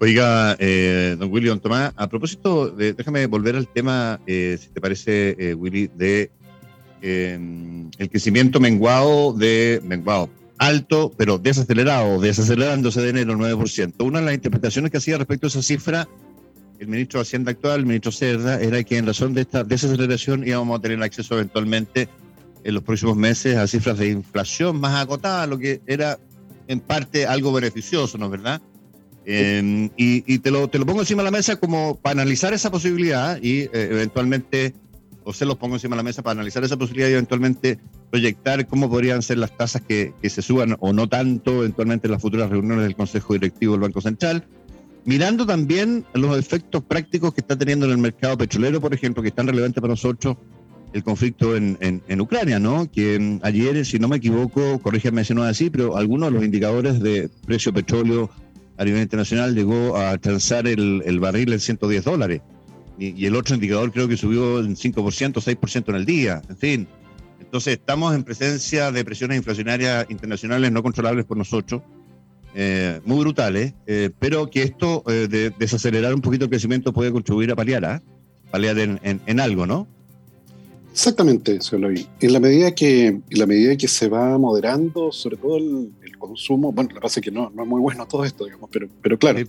[0.00, 4.80] Oiga, eh, don William Tomás, a propósito, de, déjame volver al tema, eh, si te
[4.80, 6.30] parece, eh, Willy, de
[7.02, 14.04] em, el crecimiento menguado de menguado alto, pero desacelerado, desacelerándose de enero 9%.
[14.04, 16.08] Una de las interpretaciones que hacía respecto a esa cifra
[16.78, 20.46] el ministro de Hacienda actual, el ministro Cerda, era que en razón de esta desaceleración
[20.46, 22.08] íbamos a tener acceso eventualmente
[22.62, 26.18] en los próximos meses a cifras de inflación más acotadas, lo que era
[26.68, 28.62] en parte algo beneficioso, ¿no es verdad?
[29.30, 32.70] Em, y, te, lo, te lo pongo encima de la mesa como para analizar esa
[32.70, 34.72] posibilidad y eh, eventualmente,
[35.22, 37.78] o se los pongo encima de la mesa para analizar esa posibilidad y eventualmente
[38.10, 42.22] proyectar cómo podrían ser las tasas que, se suban o no tanto eventualmente en las
[42.22, 44.46] futuras reuniones del Consejo Directivo del Banco Central.
[45.04, 49.28] Mirando también los efectos prácticos que está teniendo en el mercado petrolero, por ejemplo, que
[49.28, 50.38] es tan relevante para nosotros
[50.94, 52.90] el conflicto en, en, Ucrania, ¿no?
[52.90, 56.34] Que mm, ayer, si no me equivoco, corrígeme si no es así, pero algunos de
[56.34, 58.30] los indicadores de precio petróleo
[58.78, 62.40] a nivel internacional llegó a alcanzar el, el barril en 110 dólares.
[62.98, 66.42] Y, el otro indicador creo que subió en 5%, 6% en el día.
[66.48, 66.88] En fin.
[67.40, 71.82] Entonces estamos en presencia de presiones inflacionarias internacionales no controlables por nosotros,
[72.54, 77.12] eh, muy brutales, eh, pero que esto eh, de desacelerar un poquito el crecimiento puede
[77.12, 78.02] contribuir a paliar, ¿ah?
[78.50, 79.86] paliar en, en, algo, ¿no?
[80.98, 82.08] Exactamente, señor Lavín.
[82.18, 86.72] En la medida que, en la medida que se va moderando, sobre todo el, consumo,
[86.72, 89.16] bueno, la pasa es que no, no es muy bueno todo esto, digamos, pero, pero
[89.16, 89.46] claro, eh,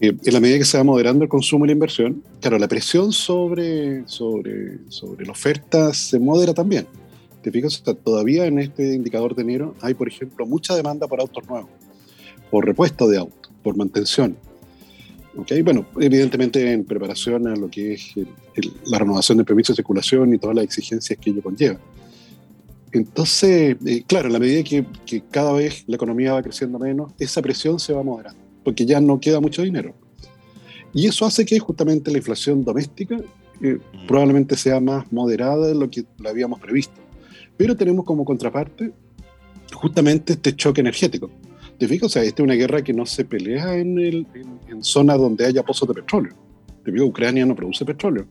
[0.00, 3.12] en la medida que se va moderando el consumo y la inversión, claro, la presión
[3.12, 6.88] sobre, sobre, sobre la oferta se modera también.
[7.40, 7.80] ¿Te fijas?
[8.02, 11.70] todavía en este indicador de enero hay, por ejemplo, mucha demanda por autos nuevos,
[12.50, 14.36] por repuesto de autos, por mantención.
[15.38, 15.62] ¿Okay?
[15.62, 18.12] Bueno, evidentemente en preparación a lo que es
[18.86, 21.78] la renovación del permiso de circulación y todas las exigencias que ello conlleva.
[22.90, 27.40] Entonces, eh, claro, en la medida que, cada vez la economía va creciendo menos, esa
[27.40, 29.94] presión se va moderando, porque ya no queda mucho dinero.
[30.92, 33.16] Y eso hace que justamente la inflación doméstica
[33.60, 34.06] eh, mm.
[34.08, 37.00] probablemente sea más moderada de lo que lo habíamos previsto.
[37.56, 38.90] Pero tenemos como contraparte
[39.72, 41.30] justamente este choque energético.
[41.78, 42.06] ¿Te fijas?
[42.06, 44.26] O sea, esta es una guerra que no se pelea en, el,
[44.68, 46.34] en, zonas donde haya pozos de petróleo.
[46.84, 48.26] Te digo, Ucrania no produce petróleo.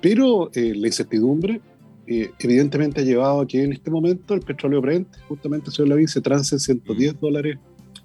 [0.00, 1.60] Pero eh, la incertidumbre
[2.06, 6.08] eh, evidentemente ha llevado a que en este momento el petróleo Brent, justamente, señor Lavín,
[6.08, 7.18] se trance en 110 mm.
[7.18, 7.58] dólares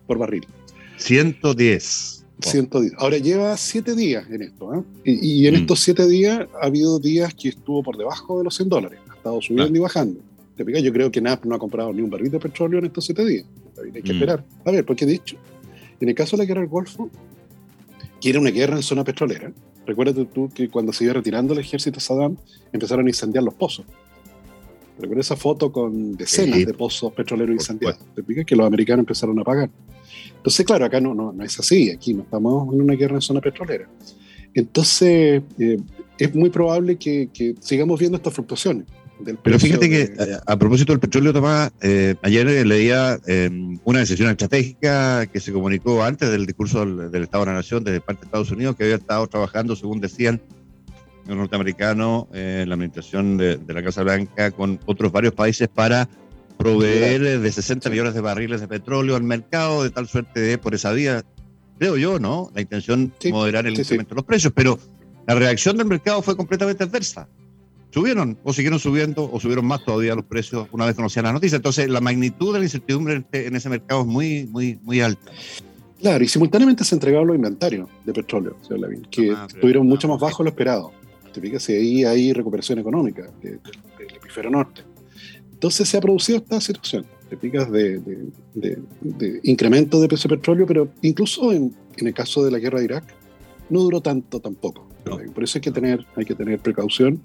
[0.07, 0.45] por barril.
[0.97, 2.25] 110.
[2.39, 2.93] 110.
[2.97, 4.73] Ahora lleva siete días en esto.
[4.73, 4.83] ¿eh?
[5.03, 5.57] Y, en mm.
[5.57, 8.99] estos siete días ha habido días que estuvo por debajo de los 100 dólares.
[9.09, 10.19] Ha estado subiendo y bajando.
[10.55, 13.05] ¿Te Yo creo que NAP no ha comprado ni un barril de petróleo en estos
[13.05, 13.45] siete días.
[13.83, 14.15] Hay que mm.
[14.15, 14.45] esperar.
[14.65, 15.37] A ver, porque he dicho,
[15.99, 17.09] en el caso de la guerra del Golfo,
[18.19, 19.51] quiere una guerra en zona petrolera,
[19.85, 22.37] Recuérdate tú que cuando se iba retirando el ejército Saddam,
[22.71, 23.85] empezaron a incendiar los pozos.
[24.99, 27.99] Recuerda esa foto con decenas de pozos petroleros incendiados.
[28.13, 29.69] Te explica que los americanos empezaron a pagar.
[30.35, 31.89] Entonces, claro, acá no, no, no es así.
[31.89, 33.89] Aquí no estamos en una guerra en zona petrolera.
[34.53, 35.77] Entonces, eh,
[36.19, 38.85] es muy probable que, que sigamos viendo estas fluctuaciones.
[39.43, 44.29] Pero fíjate que eh, a, propósito del petróleo, Tomás, eh, ayer leía em, una decisión
[44.29, 48.25] estratégica que se comunicó antes del discurso del, Estado de la Nación desde parte de
[48.25, 50.41] Estados Unidos, que había estado trabajando, según decían
[51.27, 56.09] los norteamericanos, en la administración de, la Casa Blanca con otros varios países para
[56.57, 60.75] proveer de 60 millones de barriles de petróleo al mercado, de tal suerte de, por
[60.75, 61.23] esa vía,
[61.77, 62.51] creo yo, ¿no?
[62.53, 64.77] La intención de moderar el incremento de los precios, pero
[65.27, 67.27] la reacción del mercado fue completamente adversa
[67.91, 71.59] subieron o siguieron subiendo o subieron más todavía los precios una vez conocían las noticias.
[71.59, 75.31] Entonces, la magnitud de la incertidumbre en este, ese mercado es muy, muy, muy alta.
[75.99, 80.07] Claro, y simultáneamente se entregaron los inventarios de petróleo, señor Lavín, que ah, estuvieron mucho
[80.07, 80.91] más bajos de lo esperado.
[81.31, 83.59] Te fijas, y ahí hay recuperación económica del
[84.19, 84.81] hemisferio norte.
[85.53, 87.99] Entonces se ha producido esta situación, te fijas, de,
[88.55, 92.79] de, incremento de precio de petróleo, pero incluso en, en, el caso de la guerra
[92.79, 93.03] de Irak,
[93.69, 94.89] no duró tanto tampoco.
[95.03, 97.21] Por eso hay que tener, hay que tener precaución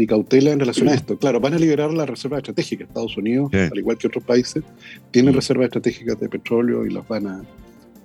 [0.00, 1.18] y cautela en relación a esto.
[1.18, 2.84] Claro, van a liberar la reserva estratégica.
[2.84, 4.64] Estados Unidos, al igual que otros países,
[5.10, 7.42] tienen reservas estratégicas de petróleo y las van a,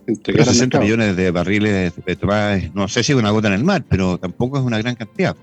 [0.08, 3.84] entregar 60 millones de barriles de no sé si es una gota en el mar,
[3.88, 5.36] pero tampoco es una gran cantidad.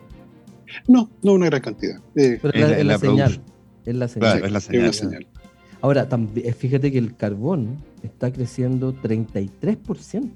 [0.86, 2.00] No, no una gran cantidad.
[2.16, 3.40] Eh, es, la, señal.
[3.84, 5.26] Es la señal.
[5.80, 10.30] Ahora, también, eh, fíjate que el carbón está creciendo 33%.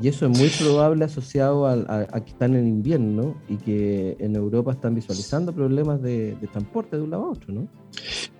[0.00, 4.72] Y eso es muy probable asociado a, que están en invierno y que en Europa
[4.72, 7.68] están visualizando problemas de, transporte de un lado a otro, ¿no?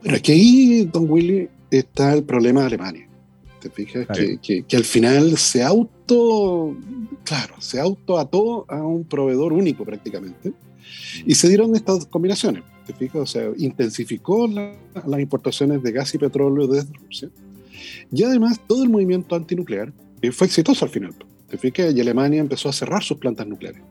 [0.02, 3.08] Pero es que ahí, don Willy, está el problema de Alemania.
[3.60, 4.06] ¿Te fijas?
[4.42, 6.76] Que, al final se auto,
[7.24, 10.52] claro, se auto ató a un proveedor único prácticamente.
[11.24, 12.64] Y se dieron estas combinaciones.
[12.86, 13.22] ¿Te fijas?
[13.22, 17.30] O sea, intensificó las importaciones de gas y petróleo desde Rusia.
[18.12, 19.92] Y además, todo el movimiento antinuclear
[20.30, 21.14] fue exitoso al final.
[21.48, 21.94] ¿Te fijas?
[21.94, 23.82] Y Alemania empezó a cerrar sus plantas nucleares.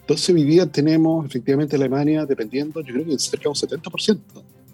[0.00, 4.18] Entonces, hoy día tenemos efectivamente Alemania dependiendo, yo creo que cerca de un 70%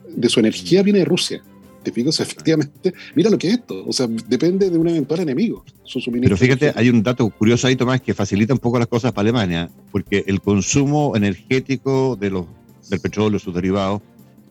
[0.09, 1.43] de su energía viene de Rusia.
[1.83, 2.21] ¿Te fijas?
[2.21, 3.85] efectivamente, mira lo que es esto.
[3.87, 5.65] O sea, depende de un eventual enemigo.
[5.85, 9.13] Su Pero fíjate, hay un dato curioso ahí, Tomás, que facilita un poco las cosas
[9.13, 12.47] para Alemania, porque el consumo energético de los,
[12.91, 14.03] del petróleo, sus derivados,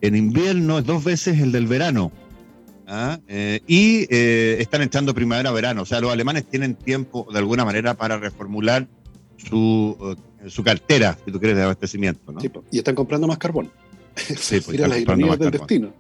[0.02, 2.12] en invierno es dos veces el del verano.
[2.90, 3.20] ¿Ah?
[3.28, 5.84] Eh, y eh, están echando primavera-verano.
[5.84, 8.88] O sea, los alemanes tienen tiempo, de alguna manera, para reformular
[9.38, 12.32] su, eh, su cartera, si tú quieres, de abastecimiento.
[12.32, 12.40] ¿no?
[12.72, 13.72] y están comprando más carbón.
[14.16, 15.94] Sí, pues, las ironías del destino.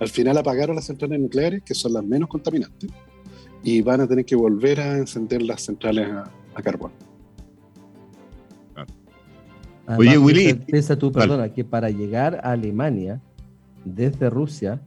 [0.00, 2.90] Al final apagaron las centrales nucleares, que son las menos contaminantes,
[3.62, 6.92] y van a tener que volver a encender las centrales a, carbón.
[9.98, 10.54] Oye, Willy.
[10.54, 13.20] Piensa tú, perdona, que para llegar a Alemania,
[13.84, 14.80] desde Rusia,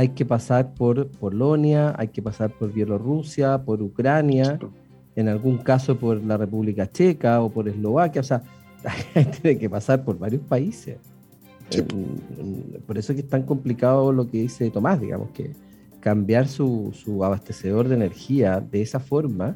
[0.00, 4.58] hay que pasar por Polonia, hay que pasar por Bielorrusia, por Ucrania,
[5.14, 8.42] en algún caso por la República Checa o por Eslovaquia, o sea,
[9.42, 10.96] tiene que pasar por varios países.
[12.86, 15.50] por eso es que es tan complicado lo que dice Tomás, digamos, que
[16.00, 19.54] cambiar su, su, abastecedor de energía de esa forma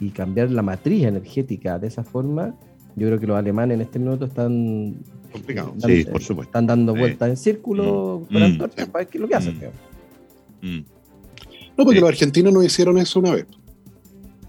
[0.00, 2.54] y cambiar la matriz energética de esa forma,
[2.96, 4.96] yo creo que los alemanes en este minuto están
[5.30, 5.74] complicado.
[5.86, 6.48] sí, por supuesto.
[6.48, 8.36] Están dando vueltas en círculo mm.
[8.36, 8.58] mm.
[8.58, 9.60] para ver qué es lo que hacen.
[10.62, 10.80] Mm.
[11.76, 13.46] No, porque los argentinos no hicieron eso una vez.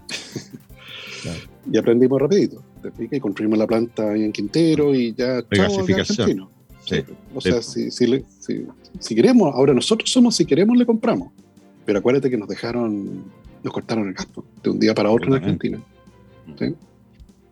[1.72, 2.64] y aprendimos rapidito.
[2.98, 5.42] Y construimos la planta ahí en Quintero y ya.
[5.50, 6.48] Regasificación.
[6.86, 7.04] Sí.
[7.34, 8.24] O sea, si, si,
[8.98, 11.32] si, queremos, ahora nosotros somos, si queremos, le compramos.
[11.84, 13.24] Pero acuérdate que nos dejaron,
[13.62, 15.82] nos cortaron el gasto de un día para otro en Argentina.
[16.58, 16.74] ¿Sí?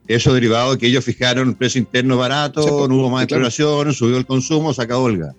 [0.09, 3.93] Eso derivado de que ellos fijaron el precio interno barato, pues, no hubo más exploración,
[3.93, 5.35] subió el consumo, saca Olga.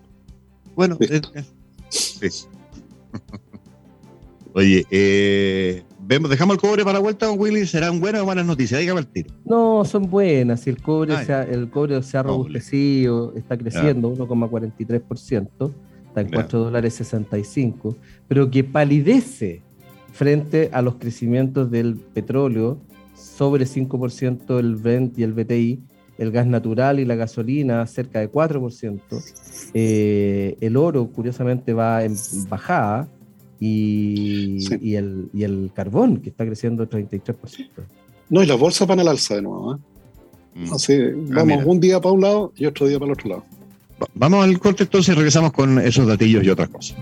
[0.76, 0.97] Bueno,
[4.53, 8.45] Oye, eh, vemos, dejamos el cobre para la vuelta con Willy, ¿serán buenas o malas
[8.45, 8.80] noticias?
[8.82, 9.30] Dígame el tiro.
[9.45, 10.61] No, son buenas.
[10.61, 15.72] Si el cobre, se ha, el cobre se ha robustecido, está creciendo 1,43%,
[16.07, 17.95] está en 4 dólares 65,
[18.28, 19.61] pero que palidece
[20.11, 22.80] frente a los crecimientos del petróleo
[23.18, 25.80] sobre 5% el Brent y el BTI,
[26.18, 29.01] el gas natural y la gasolina cerca de 4%,
[29.74, 32.15] eh, el oro curiosamente va en
[32.49, 33.07] bajada
[33.59, 37.70] y, y, el, y, el, carbón que está creciendo 33%.
[38.30, 39.76] No, y las bolsas van al alza de nuevo.
[39.76, 39.78] ¿eh?
[40.55, 40.74] Mm.
[40.74, 43.45] Así, ah, vamos un día para un lado y otro día para el otro lado.
[44.13, 46.97] Vamos al corte entonces y regresamos con esos datillos y otras cosas.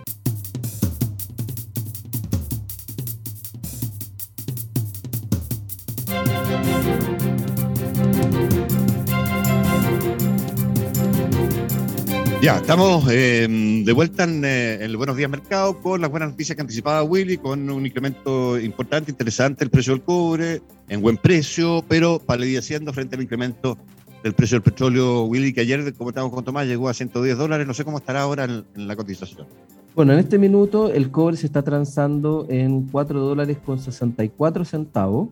[12.45, 13.47] Ya, estamos eh,
[13.83, 17.37] de vuelta en, eh, el Buenos Días Mercado con las buenas noticias que anticipaba Willy,
[17.37, 23.15] con un incremento importante, interesante, el precio del cobre en buen precio, pero palideciendo frente
[23.15, 23.79] al incremento
[24.21, 27.65] del precio del petróleo, Willy, que ayer, como estábamos con Tomás, llegó a 110 dólares,
[27.65, 29.47] no sé cómo estará ahora en, la cotización.
[29.95, 35.29] Bueno, en este minuto el cobre se está transando en 4 dólares con 64 centavos,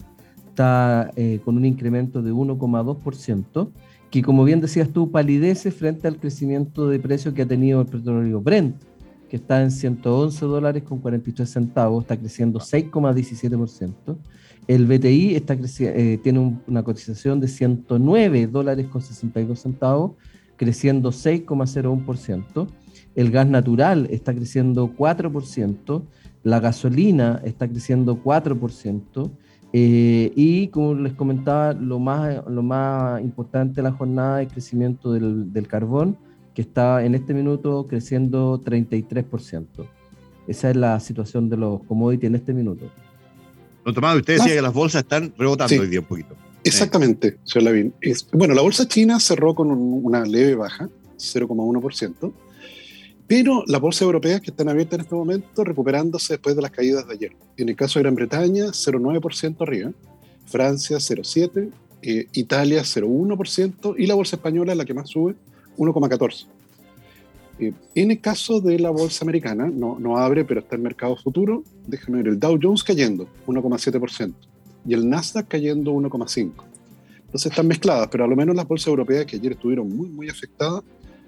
[0.48, 3.70] está eh, con un incremento de 1,2%
[4.14, 7.88] que como bien decías tú, palidece frente al crecimiento de precio que ha tenido el
[7.88, 8.76] petróleo Brent,
[9.28, 14.16] que está en 111 dólares con 43 centavos, está creciendo 6,17%.
[14.68, 20.12] El BTI está eh, tiene una cotización de 109 dólares con 62 centavos,
[20.58, 22.68] creciendo 6,01%.
[23.16, 26.04] El gas natural está creciendo 4%,
[26.44, 29.32] la gasolina está creciendo 4%,
[29.76, 34.54] eh, y como les comentaba, lo más, lo más importante de la jornada es el
[34.54, 36.16] crecimiento del, del carbón,
[36.54, 39.66] que está en este minuto creciendo 33%.
[40.48, 42.86] Esa es la situación de los commodities en este minuto.
[43.84, 46.36] Don Tomás, usted decía que las bolsas están rebotando hoy día un poquito.
[46.64, 47.94] Exactamente, señor Lavín.
[48.32, 52.32] bueno, la bolsa china cerró con una leve baja, 0,1%,
[53.28, 57.08] pero las bolsas europeas que están abiertas en este momento recuperándose después de las caídas
[57.08, 57.36] de ayer.
[57.58, 59.92] En el caso de Gran Bretaña, 0,9% arriba,
[60.46, 61.72] Francia 0,7%,
[62.02, 65.36] eh, Italia 0,1% y la bolsa española, la que más sube,
[65.78, 66.48] 1,14%.
[67.60, 71.16] Eh, en el caso de la bolsa americana, no, no abre, pero está en mercado
[71.16, 74.34] futuro, déjame ver, el Dow Jones cayendo 1,7%
[74.86, 76.52] y el Nasdaq cayendo 1,5%.
[77.26, 80.30] Entonces están mezcladas, pero a lo menos las bolsas europeas que ayer estuvieron muy, muy
[80.30, 80.84] afectadas,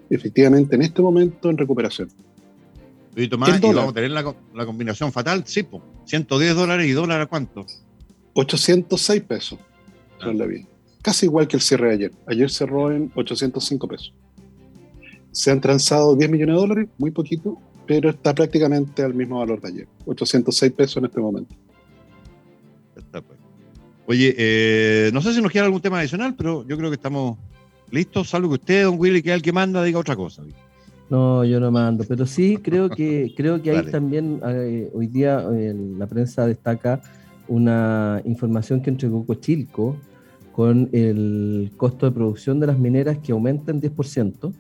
[0.10, 2.10] efectivamente en este momento en recuperación.
[3.16, 6.92] Y Tomás, ¿y vamos a tener la, la, combinación fatal, sí, pues, 110 dólares y
[6.92, 7.66] dólar a cuánto?
[8.34, 9.60] 806 pesos,
[10.20, 10.32] ah.
[11.02, 12.12] Casi igual que el cierre de ayer.
[12.28, 14.14] Ayer cerró en 805 pesos.
[15.32, 19.62] Se han transado 10 millones de dólares, muy poquito, pero está prácticamente al mismo valor
[19.62, 19.88] de ayer.
[20.06, 21.56] 806 pesos en este momento.
[22.98, 23.40] Está pues.
[24.08, 27.38] Oye, eh, no sé si nos queda algún tema adicional, pero yo creo que estamos
[27.96, 30.44] listos, salvo que usted, don Willy, que es el que manda, diga otra cosa.
[31.10, 35.40] No, yo no mando, pero sí creo que creo que hay también eh, hoy día
[35.40, 37.02] la prensa destaca
[37.48, 39.96] una información que entregó Cochilco
[40.52, 44.54] con el costo de producción de las mineras que aumenta en 10%,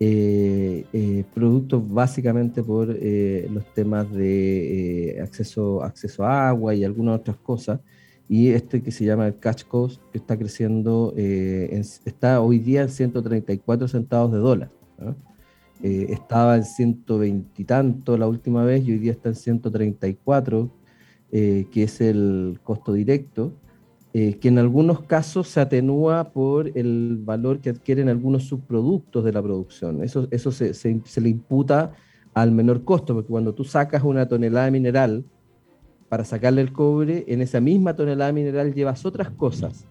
[0.00, 7.36] eh, eh, producto básicamente por los temas de acceso, acceso a agua y algunas otras
[7.36, 7.80] cosas
[8.28, 12.82] y este que se llama el cash cost, que está creciendo, eh, está hoy día
[12.82, 14.70] en 134 centavos de dólar.
[15.82, 20.70] Eh, estaba en 120 y tanto la última vez y hoy día está en 134,
[21.32, 23.54] eh, que es el costo directo,
[24.12, 29.40] que en algunos casos se atenúa por el valor que adquieren algunos subproductos de la
[29.40, 30.02] producción.
[30.02, 31.92] Eso, eso se, se, se le imputa
[32.34, 35.24] al menor costo, porque cuando tú sacas una tonelada mineral,
[36.08, 39.86] para sacarle el cobre, en esa misma tonelada mineral llevas otras cosas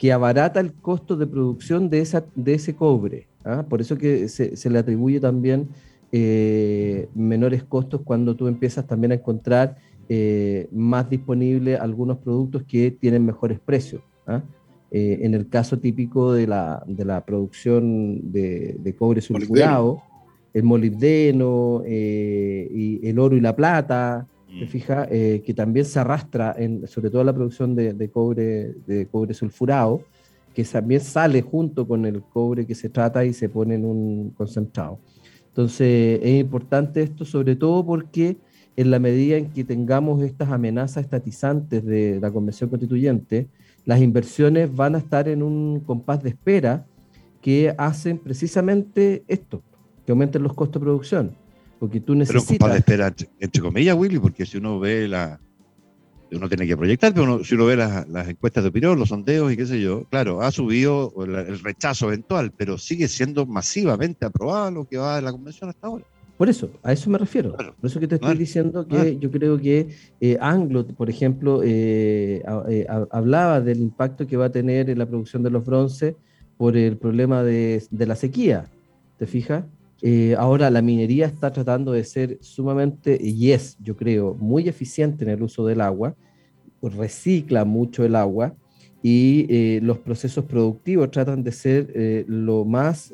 [0.00, 3.26] que abarata el costo de producción de, esa, de ese cobre.
[3.44, 3.66] ¿ah?
[3.68, 5.68] Por eso que se, le atribuye también
[6.10, 9.76] eh, menores costos cuando tú empiezas también a encontrar
[10.08, 14.00] eh, más disponibles algunos productos que tienen mejores precios.
[14.26, 14.40] ¿ah?
[14.90, 20.02] Eh, en el caso típico de la, de la producción de, de cobre sulfurado,
[20.54, 24.26] el molibdeno, y el oro y la plata,
[24.58, 24.68] te mm.
[24.68, 29.34] fijas, eh, que también se arrastra, en, sobre todo la producción de, cobre, de cobre
[29.34, 30.02] sulfurado,
[30.54, 34.30] que también sale junto con el cobre que se trata y se pone en un
[34.30, 34.98] concentrado.
[35.48, 38.36] Entonces es importante esto, sobre todo porque
[38.76, 43.48] en la medida en que tengamos estas amenazas estatizantes de la Convención Constituyente,
[43.84, 46.86] las inversiones van a estar en un compás de espera
[47.40, 49.62] que hacen precisamente esto,
[50.04, 51.36] que aumenten los costos de producción.
[51.80, 52.58] Porque tú necesitas.
[52.58, 55.40] Pero espera, entre comillas, Willy, porque si uno ve la.
[56.30, 59.56] Uno tiene que proyectar, pero si uno ve las, encuestas de opinión, los sondeos y
[59.56, 64.84] qué sé yo, claro, ha subido el, rechazo eventual, pero sigue siendo masivamente aprobado lo
[64.84, 66.04] que va de la convención hasta ahora.
[66.36, 67.56] Por eso, a eso me refiero.
[67.56, 69.88] Por eso que te estoy diciendo que yo creo que
[70.20, 75.06] eh, Anglo, por ejemplo, eh, eh, hablaba del impacto que va a tener en la
[75.06, 76.14] producción de los bronces
[76.56, 78.66] por el problema de, de la sequía.
[79.18, 79.64] ¿Te fijas?
[80.02, 85.24] Eh, ahora la minería está tratando de ser sumamente, y es, yo creo, muy eficiente
[85.24, 86.14] en el uso del agua,
[86.82, 88.54] recicla mucho el agua
[89.02, 93.12] y eh, los procesos productivos tratan de ser eh, lo más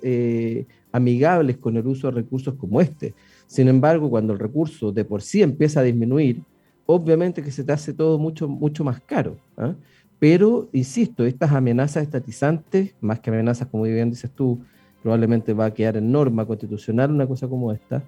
[0.92, 3.14] amigables con el uso de recursos como este.
[3.46, 6.42] Sin embargo, cuando el recurso de por sí empieza a disminuir,
[6.86, 9.36] obviamente que se te hace todo mucho, mucho más caro.
[9.56, 9.74] ¿ah?
[10.18, 14.60] Pero, insisto, estas amenazas estatizantes, más que amenazas, como bien dices tú,
[15.06, 18.02] probablemente va a quedar en norma constitucional una cosa como esta,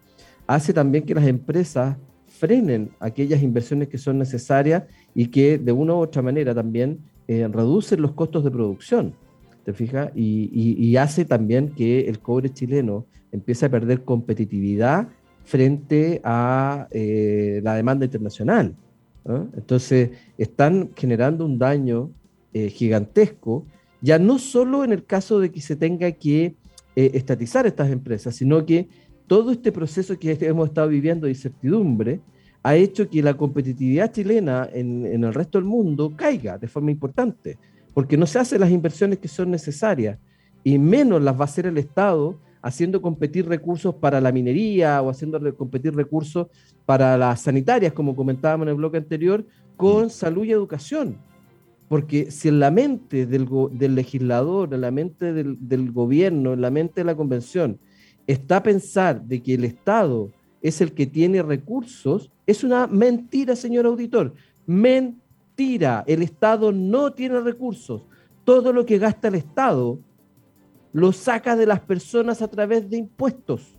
[0.49, 1.97] hace también que las empresas
[2.27, 4.83] frenen aquellas inversiones que son necesarias
[5.15, 9.15] y que de una u otra manera también eh, reducen los costos de producción,
[9.65, 10.11] ¿te fijas?
[10.17, 15.07] Y, hace también que el cobre chileno empiece a perder competitividad
[15.45, 18.75] frente a eh, la demanda internacional.
[19.57, 22.11] Entonces, están generando un daño
[22.53, 23.67] eh, gigantesco,
[24.01, 26.57] ya no solo en el caso de que se tenga que
[26.99, 28.89] eh, estatizar estas empresas, sino que
[29.29, 32.21] todo este proceso que hemos estado viviendo de incertidumbre
[32.65, 37.57] ha hecho que la competitividad chilena en, el resto del mundo caiga de forma importante,
[37.95, 40.19] porque no se hacen las inversiones que son necesarias
[40.65, 45.09] y menos las va a hacer el Estado haciendo competir recursos para la minería o
[45.09, 46.49] haciendo competir recursos
[46.85, 49.47] para las sanitarias, como comentábamos en el bloque anterior,
[49.77, 50.11] con mm.
[50.11, 51.17] salud y educación.
[51.89, 53.49] Porque si en la mente del,
[53.95, 57.81] legislador, en la mente del, gobierno, en la mente de la convención,
[58.27, 60.31] está pensar de que el Estado
[60.61, 64.35] es el que tiene recursos, es una mentira, señor auditor.
[64.67, 66.05] Mentira.
[66.07, 68.03] El Estado no tiene recursos.
[68.45, 69.99] Todo lo que gasta el Estado
[70.93, 73.79] lo saca de las personas a través de impuestos.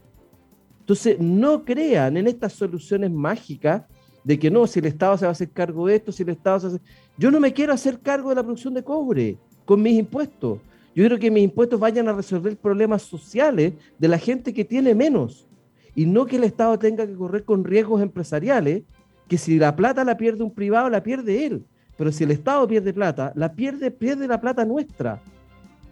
[0.79, 3.83] Entonces, no crean en estas soluciones mágicas
[4.29, 6.29] de que no, si el Estado se va a hacer cargo de esto, si el
[6.29, 6.79] Estado se hace...
[7.17, 10.59] Yo no me quiero hacer cargo de la producción de cobre con mis impuestos.
[10.93, 14.93] Yo quiero que mis impuestos vayan a resolver problemas sociales de la gente que tiene
[14.93, 15.47] menos
[15.95, 18.83] y no que el Estado tenga que correr con riesgos empresariales,
[19.27, 21.65] que si la plata la pierde un privado, la pierde él.
[21.97, 25.23] Pero si el Estado pierde plata, la pierde, pierde la plata nuestra.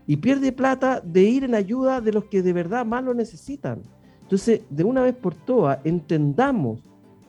[0.05, 3.81] Y pierde plata de ir en ayuda de los que de verdad más lo necesitan.
[4.21, 6.81] Entonces, de una vez por todas, entendamos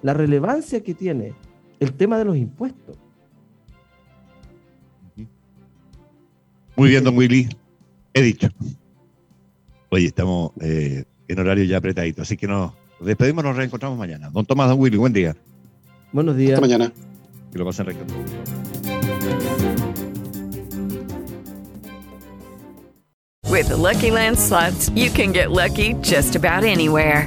[0.02, 1.34] la relevancia que tiene
[1.80, 2.96] el tema de los impuestos.
[6.76, 7.48] Muy bien, don Willy.
[8.14, 8.48] He dicho.
[9.90, 14.30] Oye, estamos eh, en horario ya apretadito, así que nos despedimos, nos reencontramos mañana.
[14.30, 15.34] Don Tomás, don Willy, buen día.
[16.12, 16.54] Buenos días.
[16.54, 16.92] Hasta mañana.
[17.52, 18.00] Que lo pasen rico.
[23.50, 27.26] With the Lucky Land slots, you can get lucky just about anywhere.